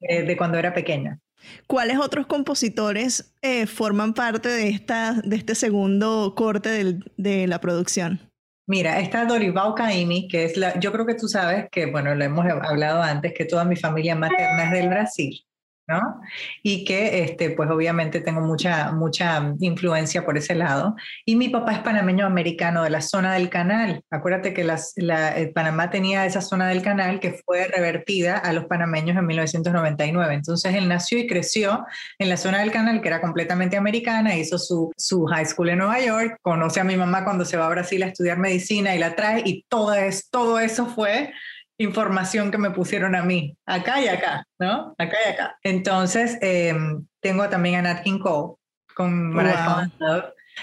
eh, 0.00 0.22
de 0.22 0.36
cuando 0.36 0.58
era 0.58 0.72
pequeña. 0.72 1.18
¿Cuáles 1.66 1.98
otros 1.98 2.26
compositores 2.26 3.34
eh, 3.42 3.66
forman 3.66 4.14
parte 4.14 4.48
de, 4.48 4.68
esta, 4.68 5.12
de 5.12 5.36
este 5.36 5.54
segundo 5.54 6.34
corte 6.34 6.98
de 7.16 7.46
la 7.46 7.60
producción? 7.60 8.20
Mira, 8.66 8.98
está 8.98 9.26
Dorival 9.26 9.74
Caymmi, 9.74 10.26
que 10.26 10.44
es 10.44 10.56
la, 10.56 10.78
yo 10.80 10.90
creo 10.90 11.04
que 11.04 11.14
tú 11.14 11.28
sabes 11.28 11.66
que, 11.70 11.84
bueno, 11.84 12.14
lo 12.14 12.24
hemos 12.24 12.46
hablado 12.46 13.02
antes, 13.02 13.34
que 13.34 13.44
toda 13.44 13.64
mi 13.66 13.76
familia 13.76 14.14
materna 14.14 14.64
es 14.64 14.70
del 14.70 14.88
Brasil. 14.88 15.44
¿No? 15.86 16.20
Y 16.62 16.84
que, 16.84 17.22
este, 17.24 17.50
pues 17.50 17.70
obviamente 17.70 18.20
tengo 18.20 18.40
mucha, 18.40 18.92
mucha 18.92 19.54
influencia 19.60 20.24
por 20.24 20.38
ese 20.38 20.54
lado. 20.54 20.96
Y 21.24 21.36
mi 21.36 21.48
papá 21.48 21.72
es 21.72 21.78
panameño 21.80 22.26
americano 22.26 22.82
de 22.84 22.90
la 22.90 23.00
zona 23.00 23.34
del 23.34 23.50
canal. 23.50 24.02
Acuérdate 24.10 24.54
que 24.54 24.64
las, 24.64 24.92
la, 24.96 25.38
eh, 25.38 25.48
Panamá 25.48 25.90
tenía 25.90 26.26
esa 26.26 26.40
zona 26.40 26.68
del 26.68 26.82
canal 26.82 27.20
que 27.20 27.40
fue 27.44 27.66
revertida 27.66 28.38
a 28.38 28.52
los 28.52 28.64
panameños 28.66 29.16
en 29.16 29.26
1999. 29.26 30.34
Entonces 30.34 30.74
él 30.74 30.88
nació 30.88 31.18
y 31.18 31.26
creció 31.26 31.84
en 32.18 32.28
la 32.28 32.36
zona 32.36 32.60
del 32.60 32.72
canal 32.72 33.00
que 33.00 33.08
era 33.08 33.20
completamente 33.20 33.76
americana, 33.76 34.36
hizo 34.36 34.58
su, 34.58 34.92
su 34.96 35.24
high 35.26 35.46
school 35.46 35.68
en 35.68 35.78
Nueva 35.78 36.00
York, 36.00 36.38
conoce 36.42 36.80
a 36.80 36.84
mi 36.84 36.96
mamá 36.96 37.24
cuando 37.24 37.44
se 37.44 37.56
va 37.56 37.66
a 37.66 37.70
Brasil 37.70 38.02
a 38.02 38.06
estudiar 38.06 38.38
medicina 38.38 38.94
y 38.94 38.98
la 38.98 39.14
trae 39.14 39.42
y 39.44 39.64
todo, 39.68 39.94
es, 39.94 40.30
todo 40.30 40.58
eso 40.58 40.86
fue 40.86 41.32
información 41.78 42.50
que 42.50 42.58
me 42.58 42.70
pusieron 42.70 43.14
a 43.14 43.22
mí, 43.22 43.56
acá 43.66 44.00
y 44.00 44.08
acá, 44.08 44.46
¿no? 44.58 44.94
Acá 44.98 45.16
y 45.26 45.32
acá. 45.32 45.58
Entonces, 45.62 46.38
em, 46.40 47.06
tengo 47.20 47.48
también 47.48 47.76
a 47.76 47.82
Nat 47.82 48.02
King 48.02 48.18
Cole 48.18 48.54
con 48.94 49.32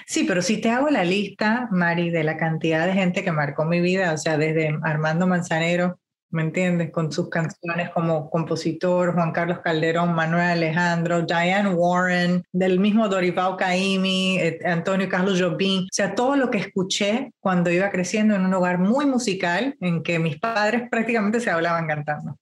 Sí, 0.05 0.23
pero 0.23 0.41
si 0.41 0.61
te 0.61 0.69
hago 0.69 0.89
la 0.89 1.03
lista, 1.03 1.67
Mari, 1.71 2.11
de 2.11 2.23
la 2.23 2.37
cantidad 2.37 2.85
de 2.87 2.93
gente 2.93 3.23
que 3.23 3.31
marcó 3.31 3.65
mi 3.65 3.81
vida, 3.81 4.13
o 4.13 4.17
sea, 4.17 4.37
desde 4.37 4.77
Armando 4.83 5.27
Manzanero, 5.27 5.99
¿me 6.31 6.41
entiendes? 6.43 6.91
Con 6.91 7.11
sus 7.11 7.29
canciones 7.29 7.89
como 7.91 8.29
compositor, 8.29 9.13
Juan 9.13 9.31
Carlos 9.31 9.59
Calderón, 9.63 10.13
Manuel 10.13 10.51
Alejandro, 10.51 11.21
Diane 11.21 11.69
Warren, 11.69 12.43
del 12.51 12.79
mismo 12.79 13.07
Dorival 13.07 13.57
Caymmi, 13.57 14.39
eh, 14.39 14.59
Antonio 14.65 15.07
Carlos 15.09 15.41
Jobim, 15.41 15.83
o 15.83 15.87
sea, 15.91 16.15
todo 16.15 16.35
lo 16.35 16.49
que 16.49 16.57
escuché 16.57 17.31
cuando 17.39 17.69
iba 17.69 17.89
creciendo 17.89 18.35
en 18.35 18.45
un 18.45 18.53
hogar 18.53 18.79
muy 18.79 19.05
musical, 19.05 19.75
en 19.81 20.03
que 20.03 20.19
mis 20.19 20.39
padres 20.39 20.83
prácticamente 20.89 21.39
se 21.39 21.49
hablaban 21.49 21.87
cantando. 21.87 22.37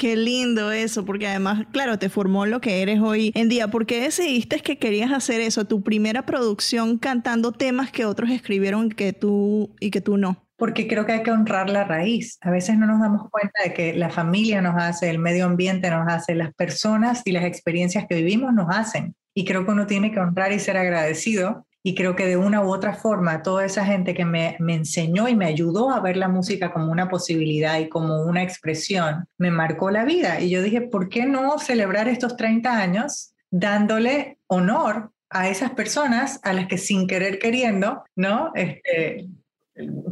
Qué 0.00 0.16
lindo 0.16 0.72
eso, 0.72 1.04
porque 1.04 1.26
además, 1.26 1.66
claro, 1.72 1.98
te 1.98 2.08
formó 2.08 2.46
lo 2.46 2.62
que 2.62 2.80
eres 2.80 3.00
hoy 3.00 3.32
en 3.34 3.50
día. 3.50 3.68
¿Por 3.68 3.84
qué 3.84 4.00
decidiste 4.00 4.60
que 4.60 4.78
querías 4.78 5.12
hacer 5.12 5.42
eso? 5.42 5.66
Tu 5.66 5.82
primera 5.82 6.24
producción 6.24 6.96
cantando 6.96 7.52
temas 7.52 7.92
que 7.92 8.06
otros 8.06 8.30
escribieron 8.30 8.88
que 8.88 9.12
tú 9.12 9.68
y 9.78 9.90
que 9.90 10.00
tú 10.00 10.16
no 10.16 10.42
porque 10.60 10.86
creo 10.86 11.06
que 11.06 11.12
hay 11.12 11.22
que 11.22 11.32
honrar 11.32 11.70
la 11.70 11.84
raíz. 11.84 12.38
A 12.42 12.50
veces 12.50 12.76
no 12.76 12.86
nos 12.86 13.00
damos 13.00 13.30
cuenta 13.30 13.62
de 13.64 13.72
que 13.72 13.94
la 13.94 14.10
familia 14.10 14.60
nos 14.60 14.80
hace, 14.80 15.08
el 15.08 15.18
medio 15.18 15.46
ambiente 15.46 15.90
nos 15.90 16.06
hace, 16.06 16.34
las 16.34 16.52
personas 16.54 17.22
y 17.24 17.32
las 17.32 17.44
experiencias 17.44 18.04
que 18.06 18.16
vivimos 18.16 18.52
nos 18.52 18.66
hacen. 18.68 19.16
Y 19.34 19.46
creo 19.46 19.64
que 19.64 19.72
uno 19.72 19.86
tiene 19.86 20.12
que 20.12 20.20
honrar 20.20 20.52
y 20.52 20.58
ser 20.58 20.76
agradecido. 20.76 21.66
Y 21.82 21.94
creo 21.94 22.14
que 22.14 22.26
de 22.26 22.36
una 22.36 22.60
u 22.60 22.70
otra 22.70 22.92
forma, 22.92 23.42
toda 23.42 23.64
esa 23.64 23.86
gente 23.86 24.12
que 24.12 24.26
me, 24.26 24.56
me 24.60 24.74
enseñó 24.74 25.28
y 25.28 25.34
me 25.34 25.46
ayudó 25.46 25.90
a 25.90 26.00
ver 26.00 26.18
la 26.18 26.28
música 26.28 26.74
como 26.74 26.92
una 26.92 27.08
posibilidad 27.08 27.80
y 27.80 27.88
como 27.88 28.22
una 28.24 28.42
expresión, 28.42 29.26
me 29.38 29.50
marcó 29.50 29.90
la 29.90 30.04
vida. 30.04 30.40
Y 30.42 30.50
yo 30.50 30.62
dije, 30.62 30.82
¿por 30.82 31.08
qué 31.08 31.24
no 31.24 31.58
celebrar 31.58 32.06
estos 32.06 32.36
30 32.36 32.76
años 32.76 33.32
dándole 33.50 34.36
honor 34.46 35.10
a 35.30 35.48
esas 35.48 35.70
personas 35.70 36.38
a 36.42 36.52
las 36.52 36.66
que 36.66 36.76
sin 36.76 37.06
querer 37.06 37.38
queriendo, 37.38 38.04
¿no? 38.14 38.50
Este, 38.54 39.26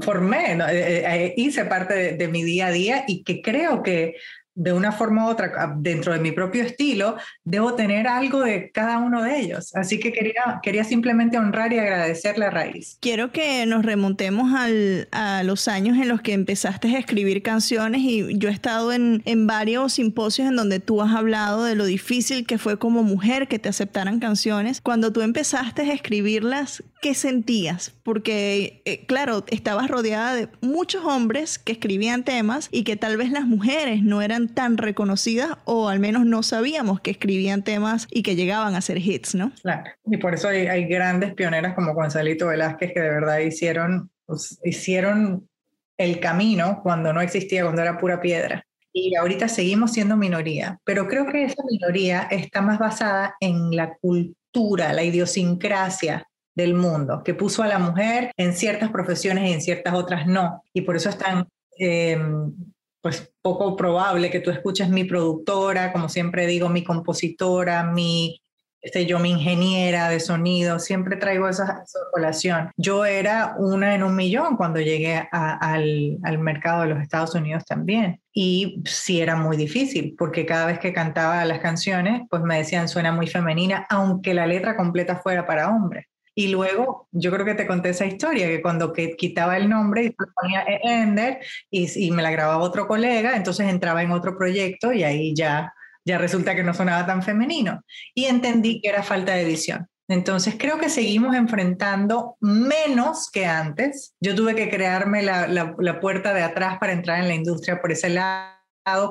formé, 0.00 0.52
eh, 0.52 0.58
eh, 0.70 1.04
eh, 1.06 1.34
hice 1.36 1.64
parte 1.64 2.16
de, 2.16 2.28
mi 2.28 2.42
día 2.42 2.66
a 2.66 2.70
día 2.72 3.04
y 3.06 3.22
que 3.24 3.42
creo 3.42 3.82
que 3.82 4.14
de 4.58 4.72
una 4.72 4.90
forma 4.90 5.26
u 5.26 5.30
otra, 5.30 5.52
ah, 5.56 5.74
dentro 5.76 6.12
de 6.12 6.18
mi 6.18 6.32
propio 6.32 6.64
estilo, 6.64 7.16
debo 7.44 7.74
tener 7.74 8.08
algo 8.08 8.40
de 8.40 8.72
cada 8.72 8.98
uno 8.98 9.22
de 9.22 9.38
ellos. 9.38 9.74
Así 9.76 10.00
que 10.00 10.12
quería, 10.12 10.58
quería 10.64 10.82
simplemente 10.82 11.38
honrar 11.38 11.72
y 11.72 11.78
agradecer 11.78 12.38
la 12.38 12.50
raíz. 12.50 12.98
Quiero 13.00 13.30
que 13.30 13.64
nos 13.66 13.84
remontemos 13.84 14.52
al, 14.54 15.06
a 15.12 15.44
los 15.44 15.68
años 15.68 15.96
en 15.96 16.08
los 16.08 16.22
que 16.22 16.32
empezaste 16.32 16.88
a 16.88 16.98
escribir 16.98 17.42
canciones 17.42 18.00
y 18.02 18.36
yo 18.36 18.48
he 18.48 18.52
estado 18.52 18.92
en, 18.92 19.22
en 19.26 19.46
varios 19.46 19.92
simposios 19.92 20.48
en 20.48 20.56
donde 20.56 20.80
tú 20.80 21.02
has 21.02 21.14
hablado 21.14 21.62
de 21.62 21.76
lo 21.76 21.84
difícil 21.84 22.44
que 22.44 22.58
fue 22.58 22.80
como 22.80 23.04
mujer 23.04 23.46
que 23.46 23.60
te 23.60 23.68
aceptaran 23.68 24.18
canciones. 24.18 24.80
Cuando 24.80 25.12
tú 25.12 25.22
empezaste 25.22 25.82
a 25.82 25.92
escribirlas, 25.92 26.82
¿qué 27.00 27.14
sentías? 27.14 27.92
Porque, 28.02 28.82
eh, 28.84 29.06
claro, 29.06 29.44
estabas 29.48 29.88
rodeada 29.88 30.34
de 30.34 30.48
muchos 30.60 31.04
hombres 31.04 31.58
que 31.58 31.72
escribían 31.72 32.24
temas 32.24 32.68
y 32.72 32.82
que 32.82 32.96
tal 32.96 33.16
vez 33.16 33.30
las 33.30 33.46
mujeres 33.46 34.02
no 34.02 34.20
eran 34.20 34.47
tan 34.54 34.76
reconocidas 34.76 35.58
o 35.64 35.88
al 35.88 36.00
menos 36.00 36.26
no 36.26 36.42
sabíamos 36.42 37.00
que 37.00 37.10
escribían 37.10 37.62
temas 37.62 38.06
y 38.10 38.22
que 38.22 38.36
llegaban 38.36 38.74
a 38.74 38.80
ser 38.80 38.98
hits, 38.98 39.34
¿no? 39.34 39.52
Claro, 39.62 39.90
y 40.06 40.16
por 40.16 40.34
eso 40.34 40.48
hay, 40.48 40.84
grandes 40.86 41.34
pioneras 41.34 41.74
como 41.74 41.94
Gonzalito 41.94 42.48
Velázquez 42.48 42.92
que 42.92 43.00
de 43.00 43.10
verdad 43.10 43.38
hicieron, 43.38 44.10
pues, 44.26 44.58
hicieron 44.64 45.48
el 45.96 46.20
camino 46.20 46.80
cuando 46.82 47.12
no 47.12 47.20
existía, 47.20 47.64
cuando 47.64 47.82
era 47.82 47.98
pura 47.98 48.20
piedra. 48.20 48.64
Y 48.92 49.14
ahorita 49.14 49.48
seguimos 49.48 49.92
siendo 49.92 50.16
minoría, 50.16 50.78
pero 50.84 51.06
creo 51.06 51.26
que 51.26 51.44
esa 51.44 51.62
minoría 51.70 52.22
está 52.30 52.62
más 52.62 52.78
basada 52.78 53.36
en 53.40 53.76
la 53.76 53.96
cultura, 54.00 54.92
la 54.92 55.04
idiosincrasia 55.04 56.26
del 56.54 56.74
mundo, 56.74 57.22
que 57.22 57.34
puso 57.34 57.62
a 57.62 57.68
la 57.68 57.78
mujer 57.78 58.32
en 58.36 58.52
ciertas 58.52 58.90
profesiones 58.90 59.48
y 59.48 59.52
en 59.52 59.60
ciertas 59.60 59.94
otras 59.94 60.26
no. 60.26 60.62
Y 60.72 60.80
por 60.80 60.96
eso 60.96 61.10
es 61.10 61.18
tan 61.18 61.46
em, 61.78 62.52
pues, 63.00 63.32
poco 63.42 63.76
probable 63.76 64.30
que 64.30 64.40
tú 64.40 64.50
escuches 64.50 64.88
mi 64.88 65.04
productora, 65.04 65.92
como 65.92 66.08
siempre 66.08 66.46
digo, 66.46 66.68
mi 66.68 66.84
compositora, 66.84 67.84
mi, 67.84 68.40
este, 68.80 69.06
yo 69.06 69.18
mi 69.18 69.30
ingeniera 69.30 70.08
de 70.08 70.20
sonido, 70.20 70.78
siempre 70.78 71.16
traigo 71.16 71.48
esa, 71.48 71.84
colación. 72.12 72.70
Yo 72.76 73.04
era 73.04 73.54
una 73.58 73.94
en 73.94 74.02
un 74.02 74.14
millón 74.14 74.56
cuando 74.56 74.80
llegué 74.80 75.28
al, 75.32 76.18
al, 76.22 76.38
mercado 76.38 76.82
de 76.82 76.88
los 76.88 77.00
Estados 77.00 77.34
Unidos 77.34 77.64
también. 77.64 78.20
Y 78.32 78.82
sí 78.84 79.20
era 79.20 79.36
muy 79.36 79.56
difícil, 79.56 80.14
porque 80.16 80.46
cada 80.46 80.66
vez 80.66 80.78
que 80.78 80.92
cantaba 80.92 81.44
las 81.44 81.60
canciones, 81.60 82.22
pues 82.30 82.42
me 82.42 82.58
decían 82.58 82.88
suena 82.88 83.12
muy 83.12 83.26
femenina, 83.26 83.86
aunque 83.90 84.34
la 84.34 84.46
letra 84.46 84.76
completa 84.76 85.16
fuera 85.16 85.46
para 85.46 85.70
hombres. 85.70 86.06
Y 86.38 86.46
luego, 86.46 87.08
yo 87.10 87.32
creo 87.32 87.44
que 87.44 87.56
te 87.56 87.66
conté 87.66 87.88
esa 87.88 88.06
historia, 88.06 88.46
que 88.46 88.62
cuando 88.62 88.92
quitaba 88.92 89.56
el 89.56 89.68
nombre 89.68 90.04
y 90.04 90.10
ponía 90.10 90.64
Ender 90.84 91.40
y, 91.68 92.06
y, 92.06 92.12
me 92.12 92.22
la 92.22 92.30
grababa 92.30 92.62
otro 92.62 92.86
colega, 92.86 93.34
entonces 93.34 93.66
entraba 93.66 94.04
en 94.04 94.12
otro 94.12 94.38
proyecto 94.38 94.92
y 94.92 95.02
ahí 95.02 95.34
ya, 95.34 95.74
ya 96.04 96.16
resulta 96.16 96.54
que 96.54 96.62
no 96.62 96.74
sonaba 96.74 97.04
tan 97.04 97.24
femenino. 97.24 97.82
Y 98.14 98.26
entendí 98.26 98.80
que 98.80 98.88
era 98.88 99.02
falta 99.02 99.34
de 99.34 99.42
edición. 99.42 99.88
Entonces 100.06 100.54
creo 100.56 100.78
que 100.78 100.90
seguimos 100.90 101.34
enfrentando 101.34 102.36
menos 102.40 103.32
que 103.32 103.44
antes. 103.44 104.14
Yo 104.20 104.36
tuve 104.36 104.54
que 104.54 104.70
crearme 104.70 105.24
la, 105.24 105.48
la, 105.48 105.74
la 105.76 105.98
puerta 105.98 106.32
de 106.34 106.42
atrás 106.42 106.78
para 106.78 106.92
entrar 106.92 107.18
en 107.18 107.26
la 107.26 107.34
industria 107.34 107.80
por 107.80 107.90
ese 107.90 108.10
lado 108.10 108.57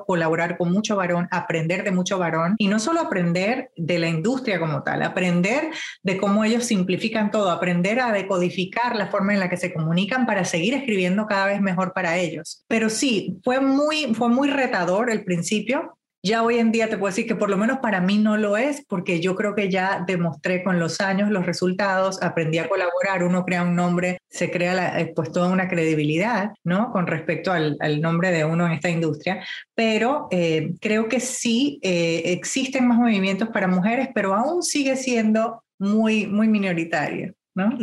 colaborar 0.05 0.57
con 0.57 0.71
mucho 0.71 0.95
varón, 0.95 1.27
aprender 1.31 1.83
de 1.83 1.91
mucho 1.91 2.17
varón 2.17 2.55
y 2.57 2.67
no 2.67 2.79
solo 2.79 3.01
aprender 3.01 3.71
de 3.75 3.99
la 3.99 4.07
industria 4.07 4.59
como 4.59 4.83
tal, 4.83 5.03
aprender 5.03 5.71
de 6.03 6.17
cómo 6.17 6.43
ellos 6.43 6.65
simplifican 6.65 7.31
todo, 7.31 7.51
aprender 7.51 7.99
a 7.99 8.11
decodificar 8.11 8.95
la 8.95 9.07
forma 9.07 9.33
en 9.33 9.39
la 9.39 9.49
que 9.49 9.57
se 9.57 9.73
comunican 9.73 10.25
para 10.25 10.45
seguir 10.45 10.73
escribiendo 10.73 11.27
cada 11.27 11.47
vez 11.47 11.61
mejor 11.61 11.93
para 11.93 12.17
ellos. 12.17 12.63
Pero 12.67 12.89
sí, 12.89 13.39
fue 13.43 13.59
muy, 13.59 14.13
fue 14.13 14.29
muy 14.29 14.49
retador 14.49 15.09
el 15.09 15.23
principio, 15.23 15.97
Ya 16.27 16.43
hoy 16.43 16.57
en 16.57 16.73
día 16.73 16.89
te 16.89 16.97
puedo 16.97 17.09
decir 17.09 17.25
que 17.25 17.35
por 17.35 17.49
lo 17.49 17.55
menos 17.55 17.77
para 17.77 18.01
mí 18.01 18.17
no 18.17 18.35
lo 18.35 18.57
es, 18.57 18.83
porque 18.85 19.21
yo 19.21 19.33
creo 19.33 19.55
que 19.55 19.69
ya 19.69 20.03
demostré 20.05 20.61
con 20.61 20.77
los 20.77 20.99
años 20.99 21.31
los 21.31 21.45
resultados, 21.45 22.21
aprendí 22.21 22.57
a 22.57 22.67
colaborar, 22.67 23.23
uno 23.23 23.45
crea 23.45 23.63
un 23.63 23.77
nombre, 23.77 24.17
se 24.27 24.51
crea 24.51 24.99
eh, 24.99 25.13
pues 25.15 25.31
toda 25.31 25.47
una 25.47 25.69
credibilidad, 25.69 26.51
¿no? 26.65 26.91
Con 26.91 27.07
respecto 27.07 27.53
al, 27.53 27.77
nombre 28.01 28.31
de 28.31 28.43
uno 28.43 28.65
en 28.65 28.73
esta 28.73 28.89
industria, 28.89 29.41
pero 29.73 30.27
eh, 30.29 30.73
creo 30.81 31.07
que 31.07 31.21
sí 31.21 31.79
eh, 31.81 32.23
existen 32.25 32.89
más 32.89 32.97
movimientos 32.97 33.47
para 33.47 33.69
mujeres, 33.69 34.09
pero 34.13 34.33
aún 34.35 34.63
sigue 34.63 34.97
siendo 34.97 35.63
muy, 35.79 36.27
muy 36.27 36.49
minoritario. 36.49 37.35
¿No? 37.57 37.77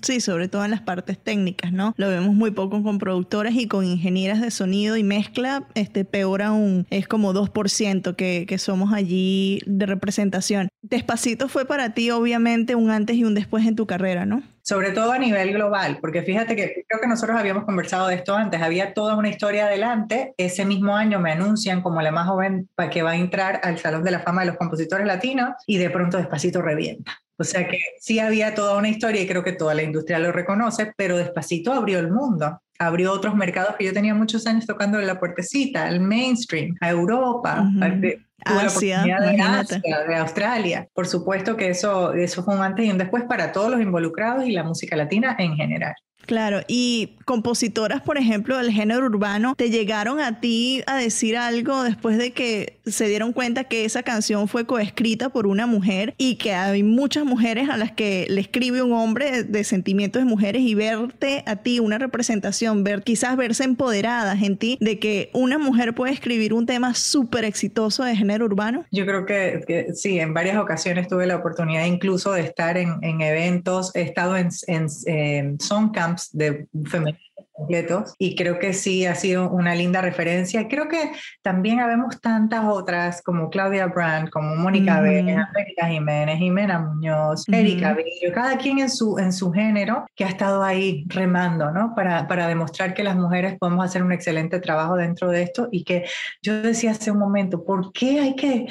Sí, 0.00 0.20
sobre 0.20 0.48
todo 0.48 0.64
en 0.64 0.70
las 0.70 0.80
partes 0.80 1.18
técnicas, 1.18 1.72
¿no? 1.72 1.92
Lo 1.96 2.08
vemos 2.08 2.34
muy 2.34 2.52
poco 2.52 2.82
con 2.82 2.98
productoras 2.98 3.54
y 3.54 3.66
con 3.66 3.84
ingenieras 3.84 4.40
de 4.40 4.50
sonido 4.50 4.96
y 4.96 5.02
mezcla, 5.02 5.66
este, 5.74 6.04
peor 6.04 6.42
aún, 6.42 6.86
es 6.90 7.08
como 7.08 7.34
2% 7.34 8.16
que, 8.16 8.46
que 8.48 8.58
somos 8.58 8.92
allí 8.92 9.60
de 9.66 9.86
representación. 9.86 10.68
Despacito 10.82 11.48
fue 11.48 11.66
para 11.66 11.92
ti, 11.92 12.10
obviamente, 12.10 12.74
un 12.74 12.90
antes 12.90 13.16
y 13.16 13.24
un 13.24 13.34
después 13.34 13.66
en 13.66 13.76
tu 13.76 13.86
carrera, 13.86 14.24
¿no? 14.24 14.42
sobre 14.66 14.90
todo 14.90 15.12
a 15.12 15.18
nivel 15.18 15.52
global, 15.52 15.98
porque 16.00 16.22
fíjate 16.22 16.56
que 16.56 16.84
creo 16.88 17.00
que 17.00 17.06
nosotros 17.06 17.38
habíamos 17.38 17.64
conversado 17.64 18.08
de 18.08 18.16
esto 18.16 18.34
antes, 18.34 18.60
había 18.60 18.94
toda 18.94 19.14
una 19.14 19.28
historia 19.28 19.66
adelante, 19.66 20.34
ese 20.38 20.64
mismo 20.64 20.96
año 20.96 21.20
me 21.20 21.30
anuncian 21.30 21.82
como 21.82 22.02
la 22.02 22.10
más 22.10 22.26
joven 22.26 22.68
que 22.90 23.02
va 23.02 23.12
a 23.12 23.16
entrar 23.16 23.60
al 23.62 23.78
Salón 23.78 24.02
de 24.02 24.10
la 24.10 24.18
Fama 24.18 24.40
de 24.40 24.48
los 24.48 24.56
Compositores 24.56 25.06
Latinos 25.06 25.50
y 25.68 25.78
de 25.78 25.88
pronto 25.88 26.16
despacito 26.16 26.62
revienta. 26.62 27.12
O 27.38 27.44
sea 27.44 27.68
que 27.68 27.78
sí 28.00 28.18
había 28.18 28.54
toda 28.54 28.76
una 28.76 28.88
historia 28.88 29.20
y 29.20 29.26
creo 29.26 29.44
que 29.44 29.52
toda 29.52 29.74
la 29.74 29.82
industria 29.82 30.18
lo 30.18 30.32
reconoce, 30.32 30.92
pero 30.96 31.18
despacito 31.18 31.72
abrió 31.72 31.98
el 31.98 32.10
mundo, 32.10 32.60
abrió 32.78 33.12
otros 33.12 33.34
mercados 33.34 33.76
que 33.76 33.84
yo 33.84 33.92
tenía 33.92 34.14
muchos 34.14 34.46
años 34.46 34.66
tocando 34.66 34.98
en 34.98 35.06
la 35.06 35.20
puertecita, 35.20 35.86
al 35.86 36.00
mainstream, 36.00 36.74
a 36.80 36.90
Europa, 36.90 37.68
a, 38.44 38.60
Asia, 38.60 39.04
de, 39.04 40.16
Australia. 40.16 40.88
Por 40.94 41.06
supuesto 41.06 41.56
que 41.56 41.68
eso, 41.68 42.14
eso 42.14 42.42
fue 42.44 42.54
un 42.54 42.62
antes 42.62 42.86
y 42.86 42.90
un 42.90 42.98
después 42.98 43.24
para 43.24 43.52
todos 43.52 43.70
los 43.70 43.80
involucrados 43.80 44.46
y 44.46 44.52
la 44.52 44.62
música 44.62 44.96
latina 44.96 45.36
en 45.38 45.56
general. 45.56 45.94
Claro, 46.26 46.60
y 46.66 47.14
compositoras, 47.24 48.02
por 48.02 48.18
ejemplo, 48.18 48.56
del 48.58 48.72
género 48.72 49.06
urbano, 49.06 49.54
¿te 49.56 49.70
llegaron 49.70 50.20
a 50.20 50.40
ti 50.40 50.82
a 50.86 50.96
decir 50.96 51.36
algo 51.36 51.84
después 51.84 52.18
de 52.18 52.32
que 52.32 52.78
se 52.84 53.08
dieron 53.08 53.32
cuenta 53.32 53.64
que 53.64 53.84
esa 53.84 54.02
canción 54.02 54.48
fue 54.48 54.66
coescrita 54.66 55.28
por 55.28 55.46
una 55.46 55.66
mujer 55.66 56.14
y 56.18 56.36
que 56.36 56.52
hay 56.52 56.82
muchas 56.82 57.24
mujeres 57.24 57.68
a 57.68 57.76
las 57.76 57.92
que 57.92 58.26
le 58.28 58.40
escribe 58.40 58.82
un 58.82 58.92
hombre 58.92 59.44
de, 59.44 59.64
sentimientos 59.64 60.22
de 60.22 60.26
mujeres 60.26 60.62
y 60.62 60.74
verte 60.74 61.42
a 61.46 61.56
ti 61.56 61.80
una 61.80 61.98
representación, 61.98 62.84
ver 62.84 63.02
quizás 63.02 63.36
verse 63.36 63.64
empoderadas 63.64 64.42
en 64.42 64.56
ti 64.56 64.78
de 64.80 64.98
que 64.98 65.30
una 65.32 65.58
mujer 65.58 65.94
puede 65.94 66.12
escribir 66.12 66.52
un 66.52 66.66
tema 66.66 66.94
súper 66.94 67.44
exitoso 67.44 68.04
de 68.04 68.16
género 68.16 68.44
urbano? 68.44 68.84
Yo 68.90 69.06
creo 69.06 69.26
que, 69.26 69.88
sí, 69.94 70.18
en 70.18 70.34
varias 70.34 70.58
ocasiones 70.58 71.08
tuve 71.08 71.26
la 71.26 71.36
oportunidad 71.36 71.86
incluso 71.86 72.32
de 72.32 72.42
estar 72.42 72.76
en, 72.76 73.20
eventos, 73.20 73.94
he 73.94 74.02
estado 74.02 74.36
en, 74.36 74.48
en, 74.66 74.86
en 75.06 75.58
de 76.32 76.66
femeninos 76.84 77.20
completos 77.52 78.14
y 78.18 78.36
creo 78.36 78.58
que 78.58 78.72
sí 78.72 79.06
ha 79.06 79.14
sido 79.14 79.50
una 79.50 79.74
linda 79.74 80.00
referencia. 80.00 80.68
Creo 80.68 80.88
que 80.88 81.12
también 81.42 81.80
habemos 81.80 82.20
tantas 82.20 82.64
otras 82.64 83.22
como 83.22 83.50
Claudia 83.50 83.86
Brandt, 83.86 84.30
como 84.30 84.56
Mónica 84.56 84.94
uh 84.94 84.98
América 84.98 85.86
Jiménez, 85.88 86.38
Jimena 86.38 86.78
Muñoz, 86.78 87.44
Erika 87.48 87.94
Villo, 87.94 88.34
cada 88.34 88.56
quien 88.58 88.78
en 88.78 88.90
su, 88.90 89.18
en 89.18 89.32
su 89.32 89.52
género 89.52 90.06
que 90.14 90.24
ha 90.24 90.28
estado 90.28 90.62
ahí 90.62 91.04
remando, 91.08 91.70
¿no? 91.70 91.94
Para, 91.94 92.26
para 92.28 92.46
demostrar 92.46 92.94
que 92.94 93.04
las 93.04 93.16
mujeres 93.16 93.56
podemos 93.58 93.84
hacer 93.84 94.02
un 94.02 94.12
excelente 94.12 94.60
trabajo 94.60 94.96
dentro 94.96 95.30
de 95.30 95.42
esto 95.42 95.68
y 95.70 95.84
que 95.84 96.04
yo 96.42 96.62
decía 96.62 96.92
hace 96.92 97.10
un 97.10 97.18
momento, 97.18 97.64
¿por 97.64 97.92
qué 97.92 98.20
hay 98.20 98.36
que... 98.36 98.66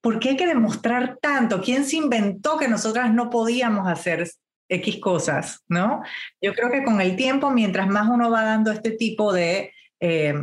¿Por 0.00 0.20
qué 0.20 0.28
hay 0.30 0.36
que 0.36 0.46
demostrar 0.46 1.18
tanto? 1.20 1.60
¿Quién 1.60 1.84
se 1.84 1.96
inventó 1.96 2.56
que 2.56 2.68
nosotras 2.68 3.12
no 3.12 3.30
podíamos 3.30 3.88
hacer 3.88 4.30
X 4.68 4.98
cosas, 5.00 5.64
¿no? 5.68 6.02
Yo 6.40 6.52
creo 6.54 6.70
que 6.70 6.84
con 6.84 7.00
el 7.00 7.16
tiempo, 7.16 7.50
mientras 7.50 7.88
más 7.88 8.08
uno 8.08 8.30
va 8.30 8.44
dando 8.44 8.70
este 8.70 8.92
tipo 8.92 9.32
de, 9.32 9.72
eh, 10.00 10.34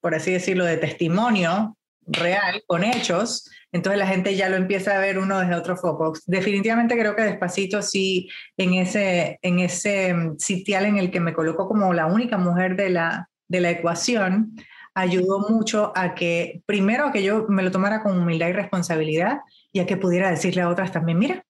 por 0.00 0.14
así 0.14 0.32
decirlo, 0.32 0.64
de 0.64 0.76
testimonio 0.76 1.76
real, 2.06 2.62
con 2.66 2.84
hechos, 2.84 3.50
entonces 3.72 3.98
la 3.98 4.06
gente 4.06 4.36
ya 4.36 4.48
lo 4.48 4.56
empieza 4.56 4.96
a 4.96 5.00
ver 5.00 5.18
uno 5.18 5.40
desde 5.40 5.54
otro 5.54 5.76
foco. 5.76 6.12
Definitivamente 6.26 6.98
creo 6.98 7.16
que 7.16 7.22
despacito 7.22 7.82
sí, 7.82 8.28
en 8.56 8.74
ese, 8.74 9.38
en 9.42 9.58
ese 9.60 10.14
mm, 10.14 10.38
sitial 10.38 10.86
en 10.86 10.98
el 10.98 11.10
que 11.10 11.20
me 11.20 11.34
coloco 11.34 11.68
como 11.68 11.92
la 11.92 12.06
única 12.06 12.38
mujer 12.38 12.76
de 12.76 12.90
la, 12.90 13.28
de 13.48 13.60
la 13.60 13.70
ecuación, 13.70 14.56
ayudó 14.94 15.40
mucho 15.40 15.92
a 15.94 16.14
que, 16.14 16.62
primero, 16.64 17.06
a 17.06 17.12
que 17.12 17.22
yo 17.22 17.46
me 17.48 17.62
lo 17.62 17.70
tomara 17.70 18.02
con 18.02 18.18
humildad 18.18 18.48
y 18.48 18.52
responsabilidad 18.52 19.40
y 19.70 19.80
a 19.80 19.86
que 19.86 19.98
pudiera 19.98 20.30
decirle 20.30 20.62
a 20.62 20.70
otras 20.70 20.90
también, 20.90 21.18
mira, 21.18 21.45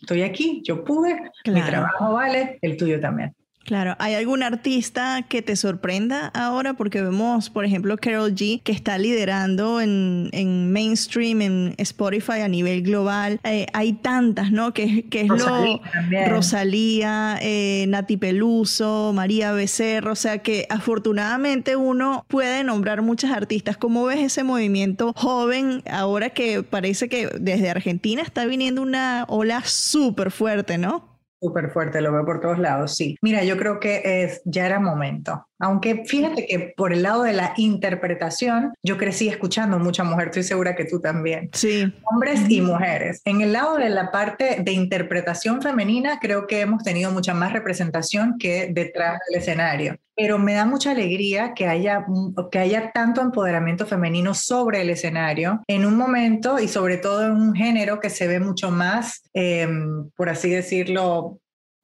estoy 0.00 0.22
aquí, 0.22 0.62
yo 0.64 0.84
pude, 0.84 1.30
mi 1.46 1.62
trabajo 1.62 2.14
vale, 2.14 2.58
el 2.62 2.76
tuyo 2.76 3.00
también. 3.00 3.34
Claro, 3.64 3.94
¿hay 3.98 4.14
algún 4.14 4.42
artista 4.42 5.26
que 5.28 5.42
te 5.42 5.54
sorprenda 5.54 6.28
ahora? 6.28 6.74
Porque 6.74 7.02
vemos, 7.02 7.50
por 7.50 7.64
ejemplo, 7.64 7.96
Carol 7.98 8.34
G, 8.34 8.62
que 8.62 8.72
está 8.72 8.98
liderando 8.98 9.80
en, 9.80 10.28
en 10.32 10.72
mainstream, 10.72 11.42
en 11.42 11.74
Spotify 11.76 12.40
a 12.42 12.48
nivel 12.48 12.82
global. 12.82 13.38
Eh, 13.44 13.66
hay 13.72 13.92
tantas, 13.92 14.50
¿no? 14.50 14.72
Que, 14.72 15.04
que 15.08 15.20
es 15.20 15.28
Rosalía 15.28 15.80
lo... 16.10 16.28
Rosalía, 16.28 17.38
eh, 17.42 17.84
Nati 17.88 18.16
Peluso, 18.16 19.12
María 19.14 19.52
Becerra, 19.52 20.12
o 20.12 20.16
sea 20.16 20.38
que 20.38 20.66
afortunadamente 20.70 21.76
uno 21.76 22.24
puede 22.28 22.64
nombrar 22.64 23.02
muchas 23.02 23.30
artistas. 23.30 23.76
¿Cómo 23.76 24.04
ves 24.04 24.20
ese 24.20 24.42
movimiento 24.42 25.12
joven 25.14 25.82
ahora 25.88 26.30
que 26.30 26.62
parece 26.62 27.08
que 27.08 27.28
desde 27.38 27.70
Argentina 27.70 28.22
está 28.22 28.46
viniendo 28.46 28.82
una 28.82 29.26
ola 29.28 29.62
súper 29.64 30.30
fuerte, 30.30 30.78
¿no? 30.78 31.09
Súper 31.40 31.70
fuerte, 31.70 32.00
lo 32.02 32.12
veo 32.12 32.24
por 32.24 32.40
todos 32.40 32.58
lados, 32.58 32.94
sí. 32.96 33.16
Mira, 33.22 33.44
yo 33.44 33.56
creo 33.56 33.80
que 33.80 34.02
es, 34.24 34.42
ya 34.44 34.66
era 34.66 34.78
momento. 34.78 35.46
Aunque 35.60 36.04
fíjate 36.06 36.46
que 36.46 36.72
por 36.76 36.92
el 36.92 37.02
lado 37.02 37.22
de 37.22 37.34
la 37.34 37.52
interpretación, 37.56 38.72
yo 38.82 38.96
crecí 38.96 39.28
escuchando 39.28 39.78
mucha 39.78 40.04
mujer, 40.04 40.28
estoy 40.28 40.42
segura 40.42 40.74
que 40.74 40.86
tú 40.86 41.00
también. 41.00 41.50
Sí. 41.52 41.92
Hombres 42.10 42.48
y 42.48 42.62
mujeres. 42.62 43.20
En 43.24 43.42
el 43.42 43.52
lado 43.52 43.76
de 43.76 43.90
la 43.90 44.10
parte 44.10 44.62
de 44.62 44.72
interpretación 44.72 45.60
femenina, 45.60 46.18
creo 46.18 46.46
que 46.46 46.60
hemos 46.60 46.82
tenido 46.82 47.10
mucha 47.12 47.34
más 47.34 47.52
representación 47.52 48.36
que 48.38 48.70
detrás 48.72 49.20
del 49.28 49.40
escenario. 49.40 49.96
Pero 50.16 50.38
me 50.38 50.54
da 50.54 50.64
mucha 50.64 50.90
alegría 50.90 51.54
que 51.54 51.66
haya, 51.66 52.04
que 52.50 52.58
haya 52.58 52.90
tanto 52.92 53.20
empoderamiento 53.20 53.86
femenino 53.86 54.34
sobre 54.34 54.82
el 54.82 54.90
escenario 54.90 55.62
en 55.66 55.86
un 55.86 55.96
momento 55.96 56.58
y 56.58 56.68
sobre 56.68 56.96
todo 56.96 57.26
en 57.26 57.32
un 57.32 57.54
género 57.54 58.00
que 58.00 58.10
se 58.10 58.26
ve 58.26 58.40
mucho 58.40 58.70
más, 58.70 59.22
em, 59.32 60.10
por 60.16 60.28
así 60.28 60.50
decirlo, 60.50 61.38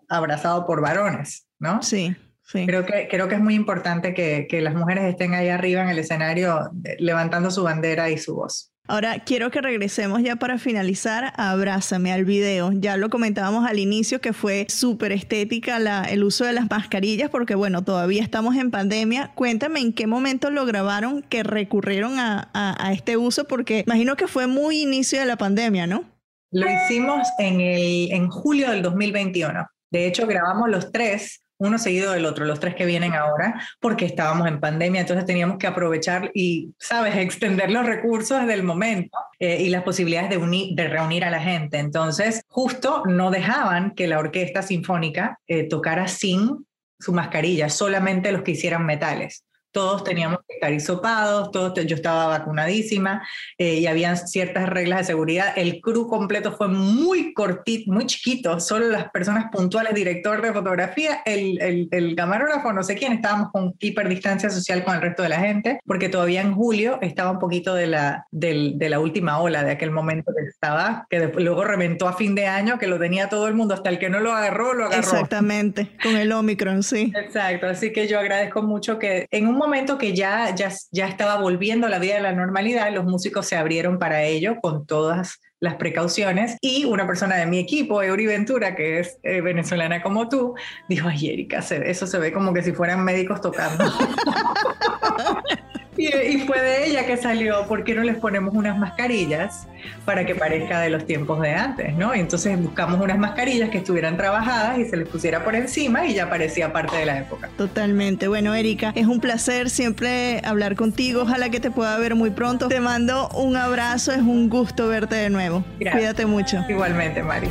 abrazado 0.09 0.67
por 0.67 0.81
varones, 0.81 1.47
¿no? 1.59 1.83
Sí. 1.83 2.15
Creo, 2.53 2.87
que, 2.87 3.09
creo 3.11 3.29
que 3.29 3.35
es 3.35 3.41
muy 3.41 3.55
importante 3.55 4.15
que, 4.15 4.47
que 4.49 4.61
las 4.61 4.75
mujeres 4.75 5.05
estén 5.05 5.35
ahí 5.35 5.49
arriba 5.49 5.83
en 5.83 5.89
el 5.89 5.99
escenario 5.99 6.71
levantando 6.99 7.51
su 7.51 7.65
bandera 7.65 8.09
y 8.11 8.19
su 8.19 8.37
voz. 8.37 8.73
Ahora 8.89 9.19
quiero 9.25 9.51
que 9.51 9.61
regresemos 9.61 10.23
ya 10.23 10.37
para 10.37 10.59
finalizar 10.59 11.33
a 11.37 11.51
Abrázame 11.51 12.13
al 12.13 12.25
video. 12.25 12.71
Ya 12.73 12.97
lo 12.97 13.11
comentábamos 13.11 13.69
al 13.69 13.81
inicio 13.81 14.21
que 14.21 14.33
fue 14.33 14.67
súper 14.69 15.11
estética 15.11 15.81
la, 15.81 16.05
el 16.05 16.23
uso 16.23 16.45
de 16.45 16.53
las 16.53 16.71
mascarillas 16.71 17.29
porque 17.29 17.57
bueno, 17.57 17.83
todavía 17.83 18.23
estamos 18.23 18.55
en 18.55 18.71
pandemia. 18.71 19.33
Cuéntame 19.35 19.81
en 19.81 19.93
qué 19.93 20.07
momento 20.07 20.51
lo 20.51 20.67
grabaron 20.67 21.23
que 21.23 21.43
recurrieron 21.43 22.21
a, 22.21 22.49
a, 22.55 22.87
a 22.87 22.93
este 22.93 23.17
uso 23.17 23.45
porque 23.49 23.83
imagino 23.85 24.15
que 24.15 24.29
fue 24.29 24.47
muy 24.47 24.83
inicio 24.83 25.19
de 25.19 25.27
la 25.27 25.37
pandemia, 25.37 25.89
¿no? 25.89 26.05
Lo 26.53 26.67
hicimos 26.71 27.27
en, 27.41 27.61
el, 27.61 28.13
en 28.13 28.29
julio 28.29 28.71
del 28.71 28.83
2021. 28.83 29.67
De 29.91 30.07
hecho, 30.07 30.29
grabamos 30.29 30.69
los 30.69 30.93
tres 30.93 31.43
uno 31.59 31.79
seguido 31.79 32.13
del 32.13 32.27
otro, 32.27 32.45
los 32.45 32.61
tres 32.61 32.75
que 32.75 32.87
vienen 32.87 33.15
ahora, 33.15 33.61
porque 33.81 34.05
estábamos 34.05 34.47
en 34.49 34.61
pandemia, 34.61 35.01
entonces 35.01 35.25
teníamos 35.25 35.59
que 35.59 35.67
aprovechar 35.67 36.31
y, 36.35 36.75
sabes, 36.79 37.17
extender 37.17 37.71
los 37.71 37.87
recursos 37.87 38.47
del 38.47 38.63
momento 38.63 39.17
eh, 39.39 39.63
y 39.63 39.69
las 39.71 39.83
posibilidades 39.83 40.31
de, 40.31 40.37
unir, 40.37 40.75
de 40.75 40.89
reunir 40.89 41.25
a 41.25 41.31
la 41.31 41.41
gente. 41.41 41.79
Entonces, 41.79 42.43
justo 42.49 43.03
no 43.07 43.31
dejaban 43.31 43.93
que 43.93 44.07
la 44.07 44.19
orquesta 44.19 44.63
sinfónica 44.63 45.39
eh, 45.47 45.69
tocara 45.69 46.09
sin 46.09 46.67
su 46.99 47.13
mascarilla, 47.13 47.69
solamente 47.69 48.33
los 48.33 48.43
que 48.43 48.53
hicieran 48.53 48.87
metales 48.87 49.46
todos 49.77 50.05
teníamos 50.05 50.39
que 50.49 50.55
estar 50.55 50.73
hisopados, 50.73 51.51
todos, 51.51 51.75
yo 51.85 51.97
estaba 51.97 52.29
vacunadísima 52.29 53.29
eh, 53.59 53.75
y 53.75 53.87
habían 53.87 54.17
ciertas 54.17 54.71
reglas 54.71 55.01
de 55.01 55.05
seguridad. 55.05 55.53
El 55.55 55.83
crew 55.83 56.09
completo 56.09 56.53
fue 56.53 56.69
muy 56.69 57.35
cortito, 57.35 57.93
muy 57.93 58.07
chiquito, 58.07 58.59
solo 58.59 58.89
las 58.89 59.11
personas 59.11 59.51
puntuales, 59.53 59.93
director 59.95 60.41
de 60.41 60.55
fotografía, 60.55 61.21
el, 61.27 61.61
el, 61.61 61.89
el 61.91 62.17
camarógrafo, 62.17 62.73
no 62.73 62.83
sé 62.83 62.95
quién, 62.95 63.13
estábamos 63.13 63.51
con 63.53 63.75
hiperdistancia 63.79 64.49
social 64.49 64.83
con 64.83 64.95
el 64.95 65.03
resto 65.03 65.23
de 65.23 65.29
la 65.29 65.41
gente, 65.41 65.79
porque 65.85 66.09
todavía 66.09 66.41
en 66.41 66.55
julio 66.55 66.99
estaba 67.03 67.33
un 67.33 67.39
poquito 67.39 67.75
de 67.75 67.87
la, 67.87 68.27
de 68.31 68.89
la 68.89 68.99
última 68.99 69.41
ola 69.41 69.63
de 69.63 69.73
aquel 69.73 69.91
momento 69.91 70.33
que 70.35 70.49
estaba, 70.49 71.07
que 71.11 71.19
luego 71.37 71.65
reventó 71.65 72.09
a 72.09 72.15
fin 72.15 72.35
de 72.35 72.47
año, 72.47 72.79
que 72.79 72.87
lo 72.87 72.99
tenía 72.99 73.29
todo 73.29 73.47
el 73.47 73.53
mundo, 73.53 73.75
hasta 73.75 73.91
el 73.91 73.99
que 73.99 74.09
no 74.09 74.21
lo 74.21 74.33
agarró, 74.33 74.73
lo 74.73 74.87
agarró. 74.87 75.01
Exactamente, 75.01 75.91
con 76.03 76.17
el 76.17 76.33
Omicron, 76.33 76.83
sí. 76.83 77.13
Exacto, 77.15 77.67
así 77.67 77.93
que 77.93 78.09
yo 78.09 78.19
agradezco 78.19 78.63
mucho 78.63 78.99
que 78.99 79.27
en 79.31 79.47
un 79.47 79.57
momento 79.57 79.66
que 79.99 80.15
ya, 80.15 80.55
ya, 80.55 80.73
ya 80.91 81.07
estaba 81.07 81.41
volviendo 81.41 81.87
a 81.87 81.91
la 81.91 81.99
vida 81.99 82.15
de 82.15 82.21
la 82.21 82.33
normalidad, 82.33 82.93
los 82.93 83.05
músicos 83.05 83.47
se 83.47 83.57
abrieron 83.57 83.99
para 83.99 84.23
ello 84.23 84.57
con 84.61 84.87
todas 84.87 85.41
las 85.61 85.77
precauciones 85.77 86.57
y 86.61 86.85
una 86.85 87.07
persona 87.07 87.37
de 87.37 87.47
mi 87.47 87.59
equipo, 87.59 88.03
Eury 88.03 88.27
Ventura, 88.27 88.75
que 88.75 89.01
es 89.01 89.19
eh, 89.23 89.41
venezolana 89.41 90.03
como 90.03 90.29
tú, 90.29 90.55
dijo, 90.89 91.09
ay 91.09 91.31
Erika, 91.31 91.59
eso 91.59 92.07
se 92.07 92.19
ve 92.19 92.33
como 92.33 92.53
que 92.53 92.63
si 92.63 92.73
fueran 92.73 93.05
médicos 93.05 93.41
tocando. 93.41 93.85
Y, 95.97 96.39
fue 96.47 96.61
de 96.61 96.87
ella 96.87 97.07
que 97.07 97.17
salió, 97.17 97.67
¿por 97.67 97.85
qué 97.85 97.95
no 97.95 98.03
les 98.03 98.17
ponemos 98.17 98.55
unas 98.55 98.79
mascarillas 98.79 99.67
para 100.05 100.25
que 100.27 100.35
parezca 100.35 100.81
de 100.81 100.91
los 100.91 101.07
tiempos 101.07 101.41
de 101.41 101.53
antes, 101.53 101.95
¿no? 101.95 102.15
Y 102.15 102.21
entonces 102.21 102.61
buscamos 102.61 103.01
unas 103.01 103.19
mascarillas 103.19 103.71
que 103.71 103.79
estuvieran 103.79 104.17
trabajadas 104.17 104.79
y 104.79 104.85
se 104.85 104.97
les 104.97 105.09
pusiera 105.09 105.45
por 105.45 105.55
encima 105.55 106.07
y 106.07 106.15
ya 106.15 106.29
parecía 106.29 106.73
parte 106.73 106.97
de 106.97 107.07
la 107.07 107.19
época. 107.19 107.49
Totalmente. 107.57 108.29
Bueno, 108.29 108.55
Erika, 108.55 108.93
es 108.95 109.07
un 109.07 109.21
placer 109.21 109.71
siempre 109.71 110.41
hablar 110.45 110.77
contigo. 110.77 111.23
Ojalá 111.23 111.51
que 111.51 111.61
te 111.61 111.71
pueda 111.71 111.97
ver 111.99 112.15
muy 112.15 112.31
pronto. 112.31 112.69
Te 112.69 112.81
mando 112.81 113.29
un 113.31 113.57
abrazo, 113.57 114.13
es 114.13 114.19
un 114.19 114.49
gusto 114.49 114.89
verte 114.89 115.17
de 115.17 115.31
nuevo. 115.31 115.65
Cuídate 115.79 116.27
mucho. 116.27 116.65
Igualmente, 116.69 117.23
Mari. 117.23 117.49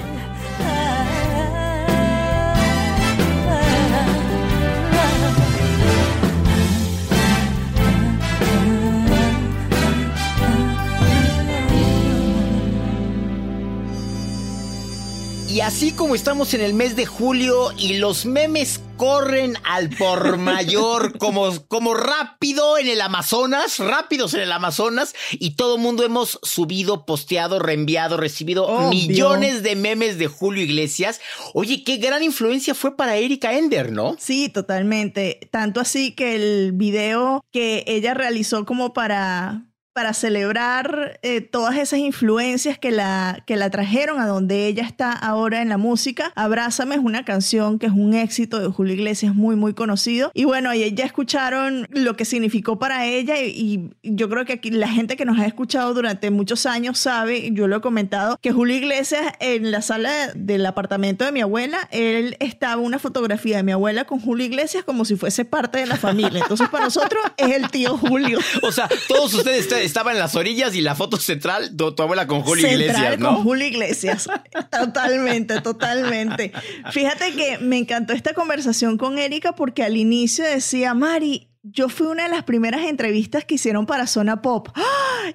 Y 15.55 15.61
así 15.61 15.93
como 15.93 16.15
estamos 16.15 16.53
en 16.53 16.59
el 16.59 16.73
mes 16.73 16.97
de 16.97 17.05
julio 17.05 17.71
y 17.77 17.93
los 17.93 18.25
memes 18.25 18.81
corren 18.97 19.53
al 19.63 19.89
por 19.89 20.35
mayor, 20.37 21.17
como, 21.17 21.49
como 21.69 21.93
rápido 21.93 22.77
en 22.77 22.89
el 22.89 22.99
Amazonas, 22.99 23.79
rápidos 23.79 24.33
en 24.33 24.41
el 24.41 24.51
Amazonas, 24.51 25.15
y 25.31 25.51
todo 25.51 25.77
el 25.77 25.81
mundo 25.81 26.03
hemos 26.03 26.41
subido, 26.43 27.05
posteado, 27.05 27.59
reenviado, 27.59 28.17
recibido 28.17 28.89
millones 28.89 29.63
de 29.63 29.77
memes 29.77 30.17
de 30.17 30.27
Julio 30.27 30.61
Iglesias. 30.61 31.21
Oye, 31.53 31.85
qué 31.85 31.95
gran 31.95 32.21
influencia 32.21 32.75
fue 32.75 32.97
para 32.97 33.15
Erika 33.15 33.57
Ender, 33.57 33.93
¿no? 33.93 34.17
Sí, 34.19 34.49
totalmente. 34.49 35.39
Tanto 35.51 35.79
así 35.79 36.11
que 36.11 36.35
el 36.35 36.73
video 36.73 37.45
que 37.53 37.85
ella 37.87 38.13
realizó 38.13 38.65
como 38.65 38.91
para 38.91 39.63
para 39.95 40.13
celebrar 40.13 41.21
eh, 41.21 41.39
todas 41.39 41.77
esas 41.77 41.99
influencias 41.99 42.77
que 42.77 42.91
la, 42.91 43.41
que 43.47 43.55
la 43.55 43.69
trajeron 43.69 44.19
a 44.19 44.27
donde 44.27 44.67
ella 44.67 44.83
está 44.83 45.13
ahora 45.13 45.61
en 45.61 45.69
la 45.69 45.77
música. 45.77 46.33
Abrázame 46.35 46.95
es 46.95 47.01
una 47.01 47.23
canción 47.23 47.79
que 47.79 47.85
es 47.85 47.93
un 47.93 48.13
éxito 48.13 48.59
de 48.59 48.67
Julio 48.67 48.93
Iglesias, 48.93 49.33
muy, 49.33 49.55
muy 49.55 49.73
conocido. 49.73 50.31
Y 50.33 50.43
bueno, 50.43 50.69
ahí 50.69 50.93
ya 50.93 51.05
escucharon 51.05 51.87
lo 51.91 52.17
que 52.17 52.25
significó 52.25 52.77
para 52.77 53.05
ella 53.05 53.41
y, 53.41 53.89
yo 54.03 54.27
creo 54.29 54.43
que 54.43 54.53
aquí 54.53 54.69
la 54.69 54.89
gente 54.89 55.15
que 55.15 55.23
nos 55.23 55.39
ha 55.39 55.45
escuchado 55.45 55.93
durante 55.93 56.29
muchos 56.29 56.65
años 56.65 56.99
sabe, 56.99 57.51
yo 57.53 57.67
lo 57.67 57.77
he 57.77 57.81
comentado, 57.81 58.37
que 58.41 58.51
Julio 58.51 58.75
Iglesias 58.75 59.21
en 59.39 59.71
la 59.71 59.81
sala 59.81 60.33
del 60.35 60.65
apartamento 60.65 61.23
de 61.23 61.31
mi 61.31 61.39
abuela, 61.39 61.87
él 61.91 62.35
estaba 62.41 62.81
una 62.81 62.99
fotografía 62.99 63.57
de 63.57 63.63
mi 63.63 63.71
abuela 63.71 64.03
con 64.03 64.19
Julio 64.19 64.45
Iglesias 64.45 64.83
como 64.83 65.05
si 65.05 65.15
fuese 65.15 65.45
parte 65.45 65.79
de 65.79 65.85
la 65.85 65.95
familia. 65.95 66.41
Entonces 66.41 66.67
para 66.67 66.83
nosotros 66.83 67.23
es 67.37 67.51
el 67.55 67.69
tío 67.69 67.97
Julio. 67.97 68.39
O 68.61 68.71
sea, 68.71 68.89
todos 69.07 69.33
ustedes 69.33 69.67
estaba 69.85 70.11
en 70.11 70.19
las 70.19 70.35
orillas 70.35 70.75
y 70.75 70.81
la 70.81 70.95
foto 70.95 71.17
central, 71.17 71.75
tu, 71.75 71.93
abuela 72.01 72.27
con 72.27 72.41
Julio 72.41 72.67
Iglesias, 72.67 73.19
¿no? 73.19 73.35
Con 73.35 73.43
Julio 73.43 73.67
Iglesias. 73.67 74.27
totalmente, 74.71 75.61
totalmente. 75.61 76.51
Fíjate 76.91 77.33
que 77.33 77.57
me 77.59 77.77
encantó 77.77 78.13
esta 78.13 78.33
conversación 78.33 78.97
con 78.97 79.17
Erika 79.17 79.53
porque 79.55 79.83
al 79.83 79.97
inicio 79.97 80.43
decía, 80.43 80.93
Mari, 80.93 81.49
yo 81.63 81.89
fui 81.89 82.07
una 82.07 82.23
de 82.23 82.29
las 82.29 82.43
primeras 82.43 82.85
entrevistas 82.85 83.43
que 83.43 83.55
hicieron 83.55 83.85
para 83.85 84.05
Zona 84.07 84.41
Pop. 84.41 84.69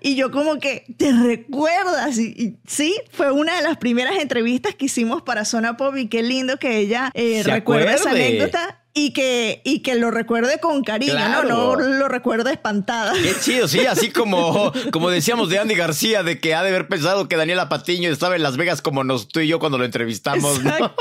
Y 0.00 0.14
yo 0.14 0.30
como 0.30 0.58
que, 0.58 0.84
¿te 0.96 1.12
recuerdas? 1.12 2.18
Y, 2.18 2.58
sí, 2.66 2.94
fue 3.10 3.32
una 3.32 3.56
de 3.56 3.62
las 3.62 3.76
primeras 3.78 4.16
entrevistas 4.18 4.74
que 4.76 4.86
hicimos 4.86 5.22
para 5.22 5.44
Zona 5.44 5.76
Pop 5.76 5.96
y 5.96 6.08
qué 6.08 6.22
lindo 6.22 6.58
que 6.58 6.78
ella 6.78 7.10
eh, 7.14 7.42
recuerde 7.44 7.94
esa 7.94 8.10
anécdota 8.10 8.79
y 8.92 9.12
que, 9.12 9.62
y 9.64 9.80
que 9.80 9.94
lo 9.94 10.10
recuerde 10.10 10.58
con 10.58 10.82
cariño, 10.82 11.14
¿no? 11.14 11.44
No 11.44 11.76
lo 11.76 12.08
recuerde 12.08 12.52
espantada. 12.52 13.12
Qué 13.12 13.34
chido, 13.40 13.68
sí, 13.68 13.80
así 13.86 14.10
como, 14.12 14.72
como 14.90 15.10
decíamos 15.10 15.48
de 15.48 15.58
Andy 15.58 15.74
García, 15.74 16.22
de 16.22 16.40
que 16.40 16.54
ha 16.54 16.62
de 16.62 16.70
haber 16.70 16.88
pensado 16.88 17.28
que 17.28 17.36
Daniela 17.36 17.68
Patiño 17.68 18.10
estaba 18.10 18.36
en 18.36 18.42
Las 18.42 18.56
Vegas 18.56 18.82
como 18.82 19.04
nos 19.04 19.28
tú 19.28 19.40
y 19.40 19.48
yo 19.48 19.60
cuando 19.60 19.78
lo 19.78 19.84
entrevistamos, 19.84 20.62
¿no? 20.62 20.94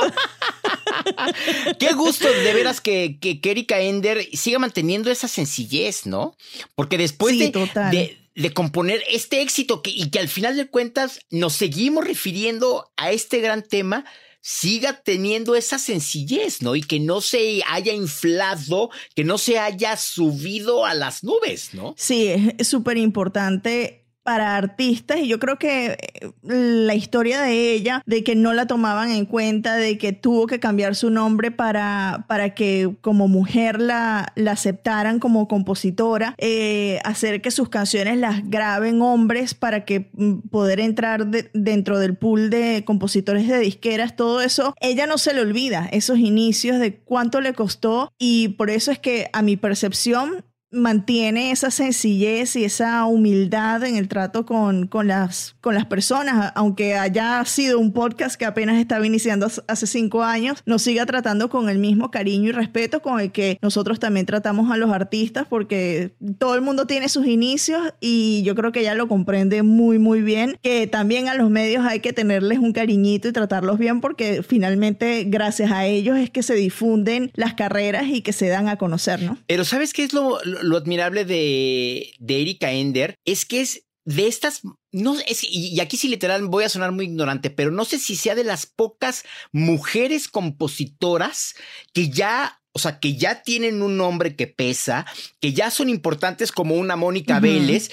Qué 1.79 1.93
gusto 1.93 2.27
de 2.27 2.53
veras 2.53 2.81
que, 2.81 3.17
que, 3.19 3.39
Erika 3.43 3.79
Ender 3.79 4.27
siga 4.33 4.59
manteniendo 4.59 5.09
esa 5.09 5.27
sencillez, 5.27 6.05
¿no? 6.05 6.35
Porque 6.75 6.97
después 6.97 7.37
de, 7.39 8.17
de, 8.35 8.53
componer 8.53 9.03
este 9.09 9.41
éxito 9.41 9.81
que, 9.81 9.89
y 9.89 10.11
que 10.11 10.19
al 10.19 10.27
final 10.27 10.55
de 10.55 10.67
cuentas 10.67 11.21
nos 11.31 11.53
seguimos 11.53 12.05
refiriendo 12.05 12.91
a 12.97 13.11
este 13.11 13.39
gran 13.39 13.63
tema, 13.63 14.05
siga 14.41 15.01
teniendo 15.01 15.55
esa 15.55 15.77
sencillez, 15.77 16.61
¿no? 16.61 16.75
Y 16.75 16.81
que 16.81 16.99
no 16.99 17.21
se 17.21 17.61
haya 17.67 17.93
inflado, 17.93 18.89
que 19.15 19.23
no 19.23 19.37
se 19.37 19.59
haya 19.59 19.97
subido 19.97 20.85
a 20.85 20.93
las 20.93 21.23
nubes, 21.23 21.73
¿no? 21.73 21.93
Sí, 21.97 22.33
es 22.57 22.67
súper 22.67 22.97
importante 22.97 23.98
para 24.29 24.57
artistas 24.57 25.17
y 25.21 25.27
yo 25.27 25.39
creo 25.39 25.57
que 25.57 25.97
eh, 26.13 26.31
la 26.43 26.93
historia 26.93 27.41
de 27.41 27.73
ella, 27.73 28.03
de 28.05 28.23
que 28.23 28.35
no 28.35 28.53
la 28.53 28.67
tomaban 28.67 29.09
en 29.09 29.25
cuenta, 29.25 29.75
de 29.75 29.97
que 29.97 30.13
tuvo 30.13 30.45
que 30.45 30.59
cambiar 30.59 30.93
su 30.93 31.09
nombre 31.09 31.49
para, 31.49 32.25
para 32.27 32.53
que 32.53 32.95
como 33.01 33.27
mujer 33.27 33.81
la, 33.81 34.31
la 34.35 34.51
aceptaran 34.51 35.17
como 35.17 35.47
compositora, 35.47 36.35
eh, 36.37 36.99
hacer 37.05 37.41
que 37.41 37.49
sus 37.49 37.69
canciones 37.69 38.19
las 38.19 38.47
graben 38.47 39.01
hombres 39.01 39.55
para 39.55 39.83
que 39.83 40.11
mm, 40.13 40.49
poder 40.51 40.79
entrar 40.79 41.25
dentro 41.25 41.97
del 41.97 42.15
pool 42.15 42.51
de 42.51 42.83
compositores 42.85 43.47
de 43.47 43.57
disqueras, 43.57 44.15
todo 44.15 44.41
eso, 44.41 44.75
ella 44.79 45.07
no 45.07 45.17
se 45.17 45.33
le 45.33 45.41
olvida 45.41 45.89
esos 45.91 46.19
inicios 46.19 46.77
de 46.77 46.97
cuánto 46.97 47.41
le 47.41 47.53
costó 47.53 48.13
y 48.19 48.49
por 48.49 48.69
eso 48.69 48.91
es 48.91 48.99
que 48.99 49.27
a 49.33 49.41
mi 49.41 49.57
percepción 49.57 50.45
mantiene 50.71 51.51
esa 51.51 51.71
sencillez 51.71 52.55
y 52.55 52.63
esa 52.63 53.05
humildad 53.05 53.83
en 53.83 53.95
el 53.95 54.07
trato 54.07 54.45
con, 54.45 54.87
con, 54.87 55.07
las, 55.07 55.55
con 55.61 55.73
las 55.73 55.85
personas, 55.85 56.51
aunque 56.55 56.95
haya 56.95 57.43
sido 57.45 57.79
un 57.79 57.91
podcast 57.91 58.35
que 58.35 58.45
apenas 58.45 58.77
estaba 58.77 59.05
iniciando 59.05 59.47
hace 59.67 59.87
cinco 59.87 60.23
años, 60.23 60.61
nos 60.65 60.83
siga 60.83 61.05
tratando 61.05 61.49
con 61.49 61.69
el 61.69 61.79
mismo 61.79 62.11
cariño 62.11 62.49
y 62.49 62.51
respeto 62.51 63.01
con 63.01 63.19
el 63.19 63.31
que 63.31 63.57
nosotros 63.61 63.99
también 63.99 64.25
tratamos 64.25 64.71
a 64.71 64.77
los 64.77 64.91
artistas, 64.91 65.47
porque 65.49 66.11
todo 66.37 66.55
el 66.55 66.61
mundo 66.61 66.85
tiene 66.85 67.09
sus 67.09 67.25
inicios 67.25 67.93
y 67.99 68.43
yo 68.43 68.55
creo 68.55 68.71
que 68.71 68.81
ella 68.81 68.95
lo 68.95 69.07
comprende 69.07 69.63
muy, 69.63 69.97
muy 69.97 70.21
bien, 70.21 70.57
que 70.61 70.87
también 70.87 71.27
a 71.29 71.35
los 71.35 71.49
medios 71.49 71.85
hay 71.85 71.99
que 71.99 72.13
tenerles 72.13 72.59
un 72.59 72.73
cariñito 72.73 73.27
y 73.27 73.31
tratarlos 73.31 73.79
bien, 73.79 74.01
porque 74.01 74.43
finalmente 74.43 75.25
gracias 75.27 75.71
a 75.71 75.85
ellos 75.85 76.17
es 76.17 76.29
que 76.29 76.43
se 76.43 76.53
difunden 76.53 77.31
las 77.33 77.55
carreras 77.55 78.05
y 78.07 78.21
que 78.21 78.33
se 78.33 78.47
dan 78.47 78.67
a 78.67 78.77
conocer, 78.77 79.21
¿no? 79.23 79.37
Pero 79.47 79.65
¿sabes 79.65 79.93
qué 79.93 80.03
es 80.03 80.13
lo 80.13 80.37
lo 80.43 80.58
admirable 80.77 81.25
de, 81.25 82.13
de 82.19 82.41
Erika 82.41 82.71
Ender 82.71 83.15
es 83.25 83.45
que 83.45 83.61
es 83.61 83.83
de 84.05 84.27
estas, 84.27 84.61
no 84.91 85.15
es, 85.27 85.43
y 85.43 85.79
aquí 85.79 85.95
sí 85.95 86.07
literal 86.07 86.47
voy 86.47 86.63
a 86.63 86.69
sonar 86.69 86.91
muy 86.91 87.05
ignorante, 87.05 87.51
pero 87.51 87.69
no 87.69 87.85
sé 87.85 87.99
si 87.99 88.15
sea 88.15 88.33
de 88.33 88.43
las 88.43 88.65
pocas 88.65 89.23
mujeres 89.51 90.27
compositoras 90.27 91.53
que 91.93 92.09
ya, 92.09 92.59
o 92.71 92.79
sea, 92.79 92.99
que 92.99 93.15
ya 93.15 93.43
tienen 93.43 93.83
un 93.83 93.97
nombre 93.97 94.35
que 94.35 94.47
pesa, 94.47 95.05
que 95.39 95.53
ya 95.53 95.69
son 95.69 95.89
importantes 95.89 96.51
como 96.51 96.75
una 96.75 96.95
Mónica 96.95 97.39
Vélez, 97.39 97.91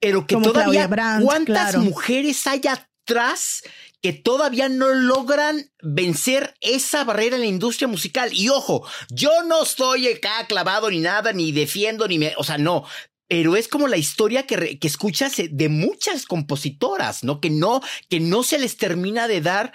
pero 0.00 0.26
que 0.26 0.36
todavía 0.36 0.90
cuántas 1.22 1.76
mujeres 1.76 2.44
hay 2.48 2.62
atrás 2.66 3.62
que 4.02 4.12
todavía 4.12 4.68
no 4.68 4.92
logran 4.92 5.70
vencer 5.80 6.54
esa 6.60 7.04
barrera 7.04 7.36
en 7.36 7.42
la 7.42 7.48
industria 7.48 7.86
musical. 7.86 8.32
Y 8.32 8.48
ojo, 8.48 8.84
yo 9.10 9.44
no 9.44 9.62
estoy 9.62 10.08
acá 10.08 10.46
clavado 10.48 10.90
ni 10.90 10.98
nada, 10.98 11.32
ni 11.32 11.52
defiendo, 11.52 12.08
ni 12.08 12.18
me, 12.18 12.34
o 12.36 12.44
sea, 12.44 12.58
no. 12.58 12.84
Pero 13.28 13.56
es 13.56 13.68
como 13.68 13.86
la 13.86 13.96
historia 13.96 14.46
que, 14.46 14.78
que 14.78 14.88
escuchas 14.88 15.34
de 15.50 15.68
muchas 15.68 16.26
compositoras, 16.26 17.22
¿no? 17.22 17.40
Que 17.40 17.48
no, 17.48 17.80
que 18.10 18.18
no 18.18 18.42
se 18.42 18.58
les 18.58 18.76
termina 18.76 19.28
de 19.28 19.40
dar 19.40 19.72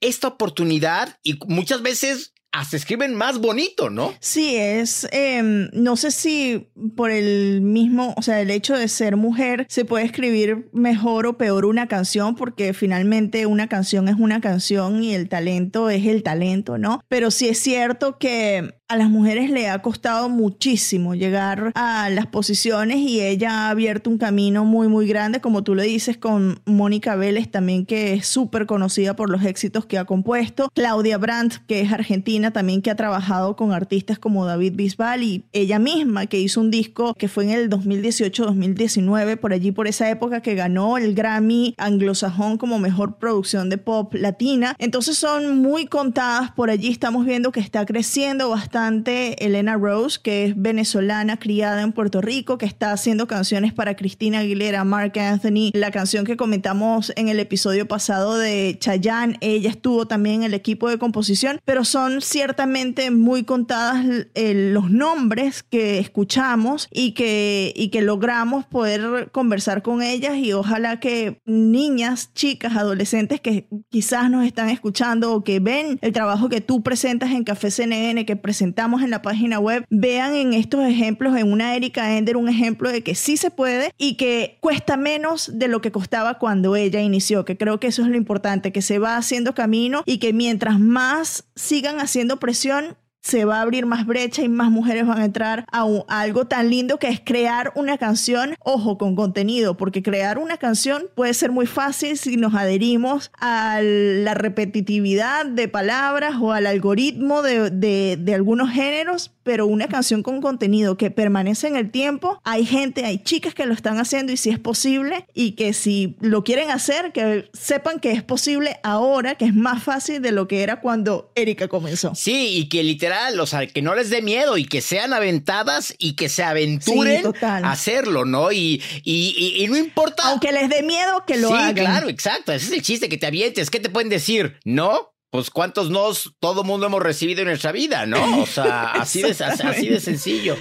esta 0.00 0.28
oportunidad 0.28 1.18
y 1.22 1.38
muchas 1.46 1.82
veces 1.82 2.33
hasta 2.54 2.76
escriben 2.76 3.14
más 3.14 3.40
bonito, 3.40 3.90
¿no? 3.90 4.14
Sí, 4.20 4.54
es, 4.56 5.08
em, 5.10 5.68
no 5.72 5.96
sé 5.96 6.12
si 6.12 6.68
por 6.96 7.10
el 7.10 7.60
mismo, 7.60 8.14
o 8.16 8.22
sea, 8.22 8.40
el 8.40 8.50
hecho 8.50 8.76
de 8.76 8.86
ser 8.86 9.16
mujer 9.16 9.66
se 9.68 9.84
puede 9.84 10.04
escribir 10.04 10.68
mejor 10.72 11.26
o 11.26 11.36
peor 11.36 11.66
una 11.66 11.88
canción 11.88 12.36
porque 12.36 12.72
finalmente 12.72 13.46
una 13.46 13.68
canción 13.68 14.08
es 14.08 14.14
una 14.18 14.40
canción 14.40 15.02
y 15.02 15.14
el 15.14 15.28
talento 15.28 15.90
es 15.90 16.06
el 16.06 16.22
talento, 16.22 16.78
¿no? 16.78 17.00
Pero 17.08 17.32
sí 17.32 17.48
es 17.48 17.58
cierto 17.58 18.18
que 18.18 18.74
a 18.88 18.96
las 18.96 19.08
mujeres 19.08 19.50
le 19.50 19.70
ha 19.70 19.80
costado 19.80 20.28
muchísimo 20.28 21.14
llegar 21.14 21.72
a 21.74 22.10
las 22.10 22.26
posiciones 22.26 22.98
y 22.98 23.20
ella 23.20 23.50
ha 23.50 23.70
abierto 23.70 24.10
un 24.10 24.18
camino 24.18 24.66
muy, 24.66 24.88
muy 24.88 25.06
grande, 25.06 25.40
como 25.40 25.64
tú 25.64 25.74
le 25.74 25.84
dices, 25.84 26.18
con 26.18 26.60
Mónica 26.66 27.16
Vélez 27.16 27.50
también, 27.50 27.86
que 27.86 28.12
es 28.12 28.26
súper 28.26 28.66
conocida 28.66 29.16
por 29.16 29.30
los 29.30 29.42
éxitos 29.44 29.86
que 29.86 29.96
ha 29.96 30.04
compuesto. 30.04 30.68
Claudia 30.74 31.16
Brandt, 31.16 31.64
que 31.66 31.80
es 31.80 31.92
argentina, 31.92 32.52
también 32.52 32.82
que 32.82 32.90
ha 32.90 32.94
trabajado 32.94 33.56
con 33.56 33.72
artistas 33.72 34.18
como 34.18 34.44
David 34.44 34.74
Bisbal 34.74 35.22
y 35.22 35.44
ella 35.52 35.78
misma, 35.78 36.26
que 36.26 36.38
hizo 36.38 36.60
un 36.60 36.70
disco 36.70 37.14
que 37.14 37.28
fue 37.28 37.44
en 37.44 37.50
el 37.50 37.70
2018-2019, 37.70 39.38
por 39.38 39.54
allí, 39.54 39.72
por 39.72 39.88
esa 39.88 40.10
época, 40.10 40.42
que 40.42 40.54
ganó 40.54 40.98
el 40.98 41.14
Grammy 41.14 41.74
anglosajón 41.78 42.58
como 42.58 42.78
mejor 42.78 43.16
producción 43.16 43.70
de 43.70 43.78
pop 43.78 44.12
latina. 44.14 44.76
Entonces 44.78 45.16
son 45.16 45.62
muy 45.62 45.86
contadas 45.86 46.50
por 46.52 46.68
allí. 46.68 46.90
Estamos 46.90 47.24
viendo 47.24 47.50
que 47.50 47.60
está 47.60 47.86
creciendo 47.86 48.50
bastante 48.50 48.73
Elena 48.74 49.76
Rose, 49.76 50.18
que 50.20 50.46
es 50.46 50.60
venezolana, 50.60 51.36
criada 51.36 51.82
en 51.82 51.92
Puerto 51.92 52.20
Rico, 52.20 52.58
que 52.58 52.66
está 52.66 52.90
haciendo 52.90 53.28
canciones 53.28 53.72
para 53.72 53.94
Cristina 53.94 54.40
Aguilera, 54.40 54.82
Mark 54.82 55.16
Anthony, 55.16 55.70
la 55.74 55.92
canción 55.92 56.24
que 56.24 56.36
comentamos 56.36 57.12
en 57.14 57.28
el 57.28 57.38
episodio 57.38 57.86
pasado 57.86 58.36
de 58.36 58.76
Chayanne, 58.80 59.36
ella 59.40 59.70
estuvo 59.70 60.06
también 60.06 60.36
en 60.36 60.42
el 60.44 60.54
equipo 60.54 60.88
de 60.88 60.98
composición, 60.98 61.60
pero 61.64 61.84
son 61.84 62.20
ciertamente 62.20 63.12
muy 63.12 63.44
contadas 63.44 64.04
eh, 64.34 64.70
los 64.72 64.90
nombres 64.90 65.62
que 65.62 66.00
escuchamos 66.00 66.88
y 66.90 67.12
que, 67.12 67.72
y 67.76 67.90
que 67.90 68.02
logramos 68.02 68.66
poder 68.66 69.30
conversar 69.30 69.82
con 69.82 70.02
ellas 70.02 70.36
y 70.36 70.52
ojalá 70.52 70.98
que 70.98 71.40
niñas, 71.46 72.32
chicas, 72.34 72.76
adolescentes 72.76 73.40
que 73.40 73.68
quizás 73.88 74.30
nos 74.30 74.44
están 74.44 74.68
escuchando 74.68 75.32
o 75.32 75.44
que 75.44 75.60
ven 75.60 75.98
el 76.02 76.12
trabajo 76.12 76.48
que 76.48 76.60
tú 76.60 76.82
presentas 76.82 77.30
en 77.30 77.44
Café 77.44 77.70
CNN, 77.70 78.26
que 78.26 78.34
presentamos 78.64 79.02
en 79.02 79.10
la 79.10 79.20
página 79.20 79.58
web, 79.58 79.84
vean 79.90 80.34
en 80.34 80.54
estos 80.54 80.82
ejemplos, 80.86 81.36
en 81.36 81.52
una 81.52 81.76
Erika 81.76 82.16
Ender, 82.16 82.38
un 82.38 82.48
ejemplo 82.48 82.90
de 82.90 83.02
que 83.02 83.14
sí 83.14 83.36
se 83.36 83.50
puede 83.50 83.92
y 83.98 84.16
que 84.16 84.56
cuesta 84.60 84.96
menos 84.96 85.50
de 85.58 85.68
lo 85.68 85.82
que 85.82 85.92
costaba 85.92 86.38
cuando 86.38 86.74
ella 86.74 87.02
inició, 87.02 87.44
que 87.44 87.58
creo 87.58 87.78
que 87.78 87.88
eso 87.88 88.00
es 88.00 88.08
lo 88.08 88.16
importante, 88.16 88.72
que 88.72 88.80
se 88.80 88.98
va 88.98 89.18
haciendo 89.18 89.54
camino 89.54 90.02
y 90.06 90.16
que 90.16 90.32
mientras 90.32 90.80
más 90.80 91.44
sigan 91.54 92.00
haciendo 92.00 92.38
presión, 92.38 92.96
se 93.24 93.46
va 93.46 93.58
a 93.58 93.62
abrir 93.62 93.86
más 93.86 94.06
brecha 94.06 94.42
y 94.42 94.48
más 94.50 94.70
mujeres 94.70 95.06
van 95.06 95.20
a 95.20 95.24
entrar 95.24 95.64
a, 95.72 95.86
algo 96.08 96.46
tan 96.46 96.68
lindo 96.68 96.98
que 96.98 97.08
es 97.08 97.20
crear 97.24 97.72
una 97.74 97.96
canción, 97.96 98.54
ojo, 98.60 98.98
con 98.98 99.16
contenido, 99.16 99.78
porque 99.78 100.02
crear 100.02 100.38
una 100.38 100.58
canción 100.58 101.04
puede 101.14 101.32
ser 101.32 101.50
muy 101.50 101.66
fácil 101.66 102.18
si 102.18 102.36
nos 102.36 102.54
adherimos 102.54 103.30
a 103.40 103.80
la 103.82 104.34
repetitividad 104.34 105.46
de 105.46 105.68
palabras 105.68 106.34
o 106.40 106.52
al 106.52 106.66
algoritmo 106.66 107.40
de, 107.40 107.70
de 107.70 108.34
algunos 108.34 108.70
géneros, 108.70 109.32
pero 109.42 109.66
una 109.66 109.88
canción 109.88 110.22
con 110.22 110.42
contenido 110.42 110.96
que 110.96 111.10
permanece 111.10 111.68
en 111.68 111.76
el 111.76 111.90
tiempo, 111.90 112.40
hay 112.44 112.66
gente, 112.66 113.04
hay 113.04 113.18
chicas 113.18 113.54
que 113.54 113.64
lo 113.64 113.72
están 113.72 113.98
haciendo 113.98 114.32
y 114.32 114.36
si 114.36 114.50
es 114.50 114.58
posible 114.58 115.26
y 115.32 115.52
que 115.52 115.72
si 115.72 116.16
lo 116.20 116.44
quieren 116.44 116.70
hacer, 116.70 117.12
que 117.12 117.48
sepan 117.52 118.00
que 118.00 118.12
es 118.12 118.22
posible 118.22 118.76
ahora, 118.82 119.36
que 119.36 119.46
es 119.46 119.54
más 119.54 119.82
fácil 119.82 120.20
de 120.20 120.32
lo 120.32 120.46
que 120.46 120.62
era 120.62 120.80
cuando 120.80 121.30
Erika 121.34 121.68
comenzó. 121.68 122.14
Sí, 122.14 122.56
y 122.56 122.68
que 122.68 122.82
literal 123.14 123.40
o 123.40 123.46
sea, 123.46 123.66
que 123.66 123.82
no 123.82 123.94
les 123.94 124.10
dé 124.10 124.22
miedo 124.22 124.56
y 124.56 124.64
que 124.64 124.80
sean 124.80 125.12
aventadas 125.12 125.94
y 125.98 126.14
que 126.14 126.28
se 126.28 126.42
aventuren 126.42 127.32
a 127.42 127.70
hacerlo, 127.70 128.24
¿no? 128.24 128.52
Y, 128.52 128.82
y, 129.04 129.66
no 129.68 129.76
importa. 129.76 130.24
Aunque 130.26 130.52
les 130.52 130.68
dé 130.68 130.82
miedo, 130.82 131.24
que 131.26 131.36
lo 131.36 131.54
hagan. 131.54 131.68
Sí, 131.68 131.74
claro, 131.74 132.08
exacto. 132.08 132.52
Ese 132.52 132.66
es 132.66 132.72
el 132.72 132.82
chiste, 132.82 133.08
que 133.08 133.16
te 133.16 133.26
avientes. 133.26 133.70
¿Qué 133.70 133.80
te 133.80 133.90
pueden 133.90 134.08
decir? 134.08 134.58
¿No? 134.64 135.14
Pues 135.30 135.50
cuántos 135.50 135.90
nos 135.90 136.34
todo 136.38 136.62
mundo 136.62 136.86
hemos 136.86 137.02
recibido 137.02 137.40
en 137.42 137.48
nuestra 137.48 137.72
vida, 137.72 138.06
¿no? 138.06 138.40
O 138.40 138.46
sea, 138.46 138.90
así 138.92 139.20
de, 139.22 139.30
así 139.30 139.88
de 139.88 140.00
sencillo. 140.00 140.56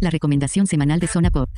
La 0.00 0.10
recomendación 0.10 0.66
semanal 0.66 1.00
de 1.00 1.08
Zona 1.08 1.30
Pop. 1.30 1.50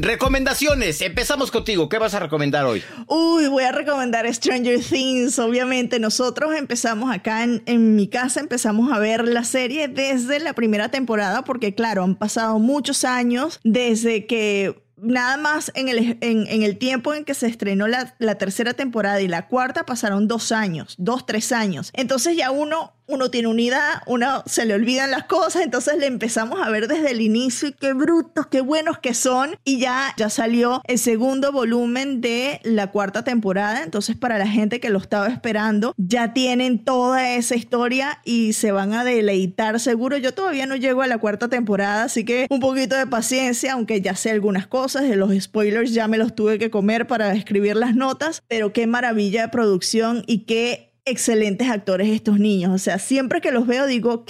Recomendaciones. 0.00 1.02
Empezamos 1.02 1.50
contigo. 1.50 1.90
¿Qué 1.90 1.98
vas 1.98 2.14
a 2.14 2.20
recomendar 2.20 2.64
hoy? 2.64 2.82
Uy, 3.06 3.48
voy 3.48 3.64
a 3.64 3.72
recomendar 3.72 4.32
Stranger 4.32 4.80
Things. 4.80 5.38
Obviamente, 5.38 5.98
nosotros 5.98 6.54
empezamos 6.56 7.14
acá 7.14 7.44
en, 7.44 7.96
mi 7.96 8.08
casa, 8.08 8.40
empezamos 8.40 8.90
a 8.92 8.98
ver 8.98 9.28
la 9.28 9.44
serie 9.44 9.88
desde 9.88 10.40
la 10.40 10.54
primera 10.54 10.90
temporada, 10.90 11.44
porque 11.44 11.74
claro, 11.74 12.02
han 12.02 12.14
pasado 12.14 12.58
muchos 12.58 13.04
años 13.04 13.60
desde 13.62 14.24
que 14.24 14.82
nada 14.96 15.36
más 15.36 15.70
en 15.74 15.88
el, 15.90 16.16
en, 16.22 16.62
el 16.62 16.78
tiempo 16.78 17.12
en 17.12 17.24
que 17.24 17.34
se 17.34 17.46
estrenó 17.46 17.86
la, 17.86 18.14
la, 18.18 18.36
tercera 18.36 18.72
temporada 18.72 19.20
y 19.20 19.28
la 19.28 19.48
cuarta 19.48 19.84
pasaron 19.84 20.28
dos 20.28 20.50
años, 20.50 20.94
dos, 20.98 21.26
tres 21.26 21.52
años. 21.52 21.90
Entonces 21.92 22.36
ya 22.36 22.50
uno 22.50 22.94
uno 23.10 23.30
tiene 23.30 23.48
unidad, 23.48 24.02
uno 24.06 24.42
se 24.46 24.64
le 24.64 24.74
olvidan 24.74 25.10
las 25.10 25.24
cosas, 25.24 25.62
entonces 25.62 25.98
le 25.98 26.06
empezamos 26.06 26.60
a 26.64 26.70
ver 26.70 26.88
desde 26.88 27.10
el 27.10 27.20
inicio 27.20 27.68
y 27.68 27.72
qué 27.72 27.92
brutos, 27.92 28.46
qué 28.46 28.60
buenos 28.60 28.98
que 28.98 29.14
son. 29.14 29.56
Y 29.64 29.78
ya, 29.78 30.14
ya 30.16 30.30
salió 30.30 30.80
el 30.84 30.98
segundo 30.98 31.52
volumen 31.52 32.20
de 32.20 32.60
la 32.62 32.90
cuarta 32.90 33.24
temporada, 33.24 33.82
entonces 33.82 34.16
para 34.16 34.38
la 34.38 34.46
gente 34.46 34.80
que 34.80 34.90
lo 34.90 34.98
estaba 34.98 35.28
esperando, 35.28 35.94
ya 35.96 36.32
tienen 36.32 36.84
toda 36.84 37.34
esa 37.34 37.54
historia 37.54 38.20
y 38.24 38.52
se 38.52 38.72
van 38.72 38.94
a 38.94 39.04
deleitar 39.04 39.80
seguro. 39.80 40.16
Yo 40.16 40.34
todavía 40.34 40.66
no 40.66 40.76
llego 40.76 41.02
a 41.02 41.06
la 41.06 41.18
cuarta 41.18 41.48
temporada, 41.48 42.04
así 42.04 42.24
que 42.24 42.46
un 42.50 42.60
poquito 42.60 42.96
de 42.96 43.06
paciencia, 43.06 43.74
aunque 43.74 44.00
ya 44.00 44.14
sé 44.14 44.30
algunas 44.30 44.66
cosas, 44.66 45.02
de 45.02 45.16
los 45.16 45.32
spoilers 45.40 45.92
ya 45.92 46.08
me 46.08 46.18
los 46.18 46.34
tuve 46.34 46.58
que 46.58 46.70
comer 46.70 47.06
para 47.06 47.32
escribir 47.34 47.76
las 47.76 47.94
notas, 47.94 48.42
pero 48.48 48.72
qué 48.72 48.86
maravilla 48.86 49.42
de 49.42 49.48
producción 49.48 50.24
y 50.26 50.40
qué 50.40 50.89
excelentes 51.10 51.68
actores 51.68 52.08
estos 52.08 52.38
niños. 52.38 52.72
O 52.72 52.78
sea, 52.78 52.98
siempre 52.98 53.40
que 53.40 53.50
los 53.50 53.66
veo 53.66 53.86
digo, 53.86 54.24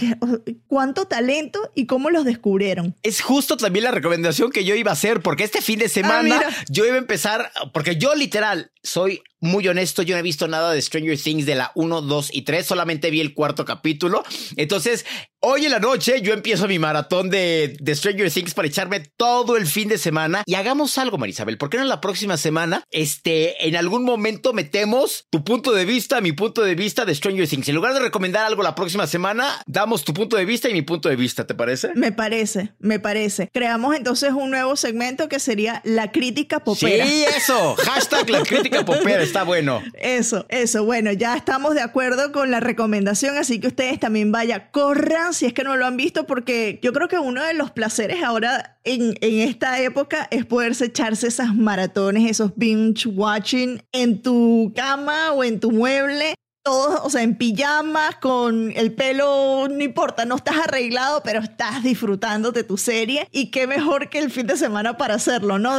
¿cuánto 0.67 1.07
talento 1.07 1.71
y 1.75 1.87
cómo 1.87 2.11
los 2.11 2.25
descubrieron? 2.25 2.97
Es 3.03 3.21
justo 3.21 3.57
también 3.57 3.85
la 3.85 3.91
recomendación 3.91 4.51
que 4.51 4.65
yo 4.65 4.75
iba 4.75 4.91
a 4.91 4.95
hacer, 4.95 5.21
porque 5.21 5.45
este 5.45 5.61
fin 5.61 5.79
de 5.79 5.87
ah, 5.87 5.91
semana 5.91 6.41
yo 6.69 6.85
iba 6.85 6.95
a 6.95 6.99
empezar, 6.99 7.51
porque 7.73 7.97
yo 7.97 8.15
literal 8.15 8.71
soy 8.83 9.23
muy 9.41 9.67
honesto, 9.69 10.03
yo 10.03 10.15
no 10.15 10.21
he 10.21 10.23
visto 10.23 10.49
nada 10.49 10.73
de 10.73 10.83
Stranger 10.83 11.19
Things 11.19 11.47
de 11.47 11.55
la 11.55 11.73
1, 11.75 12.03
2 12.03 12.31
y 12.33 12.43
3, 12.43 12.67
solamente 12.67 13.11
vi 13.11 13.21
el 13.21 13.35
cuarto 13.35 13.65
capítulo. 13.65 14.23
Entonces, 14.57 15.07
hoy 15.41 15.65
en 15.65 15.71
la 15.71 15.79
noche 15.79 16.21
yo 16.21 16.35
empiezo 16.35 16.69
mi 16.69 16.79
maratón 16.79 17.31
de, 17.31 17.77
de 17.81 17.95
Stranger 17.95 18.31
Things 18.31 18.55
para 18.55 18.69
echarme 18.69 19.01
todo 19.17 19.57
el 19.57 19.67
fin 19.67 19.89
de 19.89 19.99
semana. 19.99 20.43
Y 20.47 20.55
hagamos 20.55 20.99
algo, 20.99 21.19
Marisabel, 21.19 21.57
¿por 21.57 21.71
qué 21.71 21.79
no 21.79 21.85
la 21.85 22.01
próxima 22.01 22.37
semana, 22.37 22.85
este, 22.91 23.67
en 23.67 23.77
algún 23.77 24.05
momento 24.05 24.53
metemos 24.53 25.27
tu 25.31 25.43
punto 25.43 25.73
de 25.73 25.85
vista, 25.85 26.21
mi 26.21 26.33
punto 26.33 26.63
de 26.63 26.75
vista 26.75 27.05
de 27.05 27.15
Stranger 27.15 27.49
Things? 27.49 27.69
En 27.69 27.75
lugar 27.75 27.95
de 27.95 28.01
recomendar 28.01 28.45
algo 28.45 28.63
la 28.63 28.75
próxima 28.75 29.07
semana, 29.07 29.63
damos 29.67 30.05
tu 30.05 30.13
punto 30.13 30.37
de 30.37 30.45
vista 30.45 30.69
y 30.69 30.75
mi 30.75 30.83
punto 30.83 31.09
de 31.09 31.17
vista, 31.17 31.47
¿te 31.47 31.55
parece? 31.55 31.93
Me 31.95 32.13
parece, 32.13 32.75
me 32.79 33.01
parece. 33.01 33.49
Creamos 33.53 33.97
entonces 33.97 34.33
un 34.33 34.51
nuevo 34.51 34.77
segmento 34.77 35.29
que 35.29 35.41
sería 35.41 35.81
la 35.85 36.13
crítica 36.13 36.61
popera. 36.61 37.07
Sí, 37.07 37.25
eso. 37.37 37.75
Hashtag 37.77 38.29
la 38.29 38.43
crítica 38.43 38.85
popera 38.85 39.23
está 39.31 39.45
bueno. 39.45 39.81
Eso, 39.95 40.45
eso. 40.49 40.85
Bueno, 40.85 41.13
ya 41.13 41.37
estamos 41.37 41.75
de 41.75 41.83
acuerdo 41.83 42.33
con 42.33 42.51
la 42.51 42.59
recomendación, 42.59 43.37
así 43.37 43.61
que 43.61 43.69
ustedes 43.69 44.01
también 44.01 44.33
vaya, 44.33 44.71
corran 44.73 45.35
si 45.35 45.47
es 45.47 45.53
que 45.53 45.63
no 45.63 45.77
lo 45.77 45.87
han 45.87 45.97
visto, 45.97 46.27
porque 46.27 46.81
yo 46.83 46.93
creo 46.93 47.07
que 47.07 47.19
uno 47.19 47.45
de 47.45 47.55
los 47.55 47.71
placeres 47.71 48.23
ahora 48.25 48.79
en, 48.83 49.15
en 49.21 49.49
esta 49.49 49.81
época 49.81 50.27
es 50.33 50.45
poderse 50.45 50.87
echarse 50.87 51.29
esas 51.29 51.55
maratones, 51.55 52.29
esos 52.29 52.53
binge 52.57 53.09
watching 53.09 53.83
en 53.93 54.21
tu 54.21 54.73
cama 54.75 55.33
o 55.33 55.45
en 55.45 55.61
tu 55.61 55.71
mueble 55.71 56.35
todos, 56.63 57.01
o 57.05 57.11
sea, 57.11 57.23
en 57.23 57.37
pijamas, 57.37 58.17
con 58.17 58.73
el 58.77 58.93
pelo, 58.93 59.69
no 59.69 59.83
importa, 59.83 60.25
no 60.25 60.37
estás 60.37 60.57
arreglado, 60.57 61.23
pero 61.23 61.41
estás 61.41 61.83
disfrutando 61.83 62.53
de 62.53 62.65
tu 62.65 62.77
serie. 62.77 63.29
Y 63.33 63.51
qué 63.51 63.67
mejor 63.67 64.11
que 64.11 64.19
el 64.19 64.31
fin 64.31 64.47
de 64.47 64.57
semana 64.57 64.97
para 64.97 65.15
hacerlo, 65.15 65.59
¿no? 65.59 65.79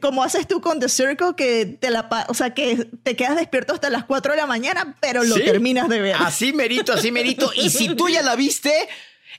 Como 0.00 0.22
haces 0.22 0.46
tú 0.46 0.60
con 0.60 0.80
The 0.80 0.88
Circle, 0.88 1.34
que 1.36 1.66
te 1.66 1.90
la, 1.90 2.08
o 2.28 2.34
sea, 2.34 2.54
que 2.54 2.88
te 3.02 3.16
quedas 3.16 3.36
despierto 3.36 3.74
hasta 3.74 3.90
las 3.90 4.04
4 4.04 4.32
de 4.32 4.38
la 4.38 4.46
mañana, 4.46 4.96
pero 5.00 5.24
lo 5.24 5.36
terminas 5.36 5.88
de 5.88 6.00
ver. 6.00 6.16
Así 6.18 6.52
merito, 6.52 6.92
así 6.92 7.10
merito. 7.10 7.50
Y 7.54 7.70
si 7.70 7.94
tú 7.94 8.08
ya 8.08 8.22
la 8.22 8.36
viste, 8.36 8.72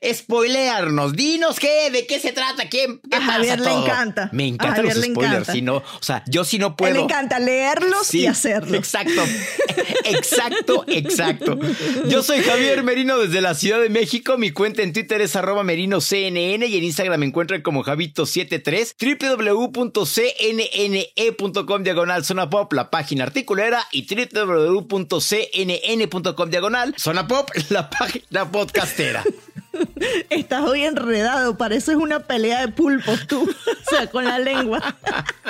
spoilearnos. 0.03 1.13
Dinos 1.13 1.59
qué, 1.59 1.89
de 1.91 2.05
qué 2.05 2.19
se 2.19 2.31
trata, 2.31 2.69
quién, 2.69 2.99
qué 3.09 3.17
a 3.17 3.21
Javier 3.21 3.59
le 3.59 3.71
encanta. 3.71 4.29
Me 4.31 4.47
encantan 4.47 4.85
los 4.85 4.95
spoilers. 5.03 5.47
Si 5.47 5.61
no, 5.61 5.77
o 5.77 6.01
sea, 6.01 6.23
yo 6.27 6.43
si 6.43 6.59
no 6.59 6.75
puedo. 6.75 6.93
le 6.93 7.01
encanta 7.01 7.39
leerlos 7.39 8.13
y 8.13 8.27
hacerlos. 8.27 8.73
Exacto. 8.73 9.23
exacto, 10.05 10.85
exacto. 10.87 11.59
Yo 12.07 12.23
soy 12.23 12.41
Javier 12.41 12.83
Merino 12.83 13.17
desde 13.17 13.41
la 13.41 13.55
Ciudad 13.55 13.81
de 13.81 13.89
México. 13.89 14.37
Mi 14.37 14.51
cuenta 14.51 14.81
en 14.81 14.93
Twitter 14.93 15.21
es 15.21 15.35
arroba 15.35 15.63
merinoCNN 15.63 16.63
y 16.63 16.77
en 16.77 16.83
Instagram 16.83 17.19
me 17.19 17.25
encuentran 17.25 17.61
como 17.61 17.83
Javito73. 17.83 18.95
www.cnne.com 19.45 20.15
diagonal 21.83 22.25
zona 22.25 22.49
pop, 22.49 22.73
la 22.73 22.89
página 22.89 23.23
articulera 23.23 23.87
y 23.91 24.05
www.cnn.com 24.05 25.29
diagonal 26.49 26.95
zona 26.97 27.27
pop, 27.27 27.49
la 27.69 27.89
página 27.89 28.51
podcastera. 28.51 29.23
Estás 30.29 30.63
hoy 30.63 30.83
enredado, 30.83 31.57
pareces 31.57 31.95
una 31.95 32.19
pelea 32.21 32.61
de 32.61 32.67
pulpos 32.69 33.27
tú, 33.27 33.43
o 33.87 33.89
sea, 33.89 34.07
con 34.07 34.25
la 34.25 34.39
lengua. 34.39 34.95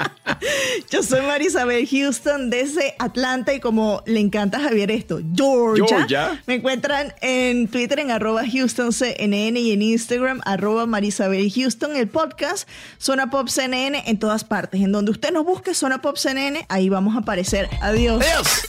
Yo 0.91 1.03
soy 1.03 1.21
Marisabel 1.21 1.87
Houston 1.87 2.49
desde 2.49 2.95
Atlanta 2.99 3.53
y 3.53 3.59
como 3.59 4.03
le 4.05 4.19
encanta 4.19 4.59
Javier 4.59 4.91
esto, 4.91 5.19
Georgia. 5.35 5.85
Georgia. 5.87 6.43
Me 6.45 6.55
encuentran 6.55 7.13
en 7.21 7.67
Twitter 7.67 7.99
en 7.99 8.11
arroba 8.11 8.43
HoustonCNN 8.43 9.57
y 9.57 9.71
en 9.71 9.81
Instagram 9.81 10.41
arroba 10.45 10.85
Marisabel 10.85 11.51
Houston. 11.51 11.95
El 11.95 12.07
podcast 12.07 12.67
Zona 12.97 13.29
Pop 13.29 13.47
CNN 13.47 14.03
en 14.05 14.19
todas 14.19 14.43
partes. 14.43 14.81
En 14.81 14.91
donde 14.91 15.11
usted 15.11 15.31
nos 15.31 15.45
busque 15.45 15.73
Zona 15.73 16.01
Pop 16.01 16.17
CNN, 16.17 16.65
ahí 16.69 16.89
vamos 16.89 17.15
a 17.15 17.19
aparecer. 17.19 17.69
Adiós. 17.81 18.23
Adiós. 18.23 18.65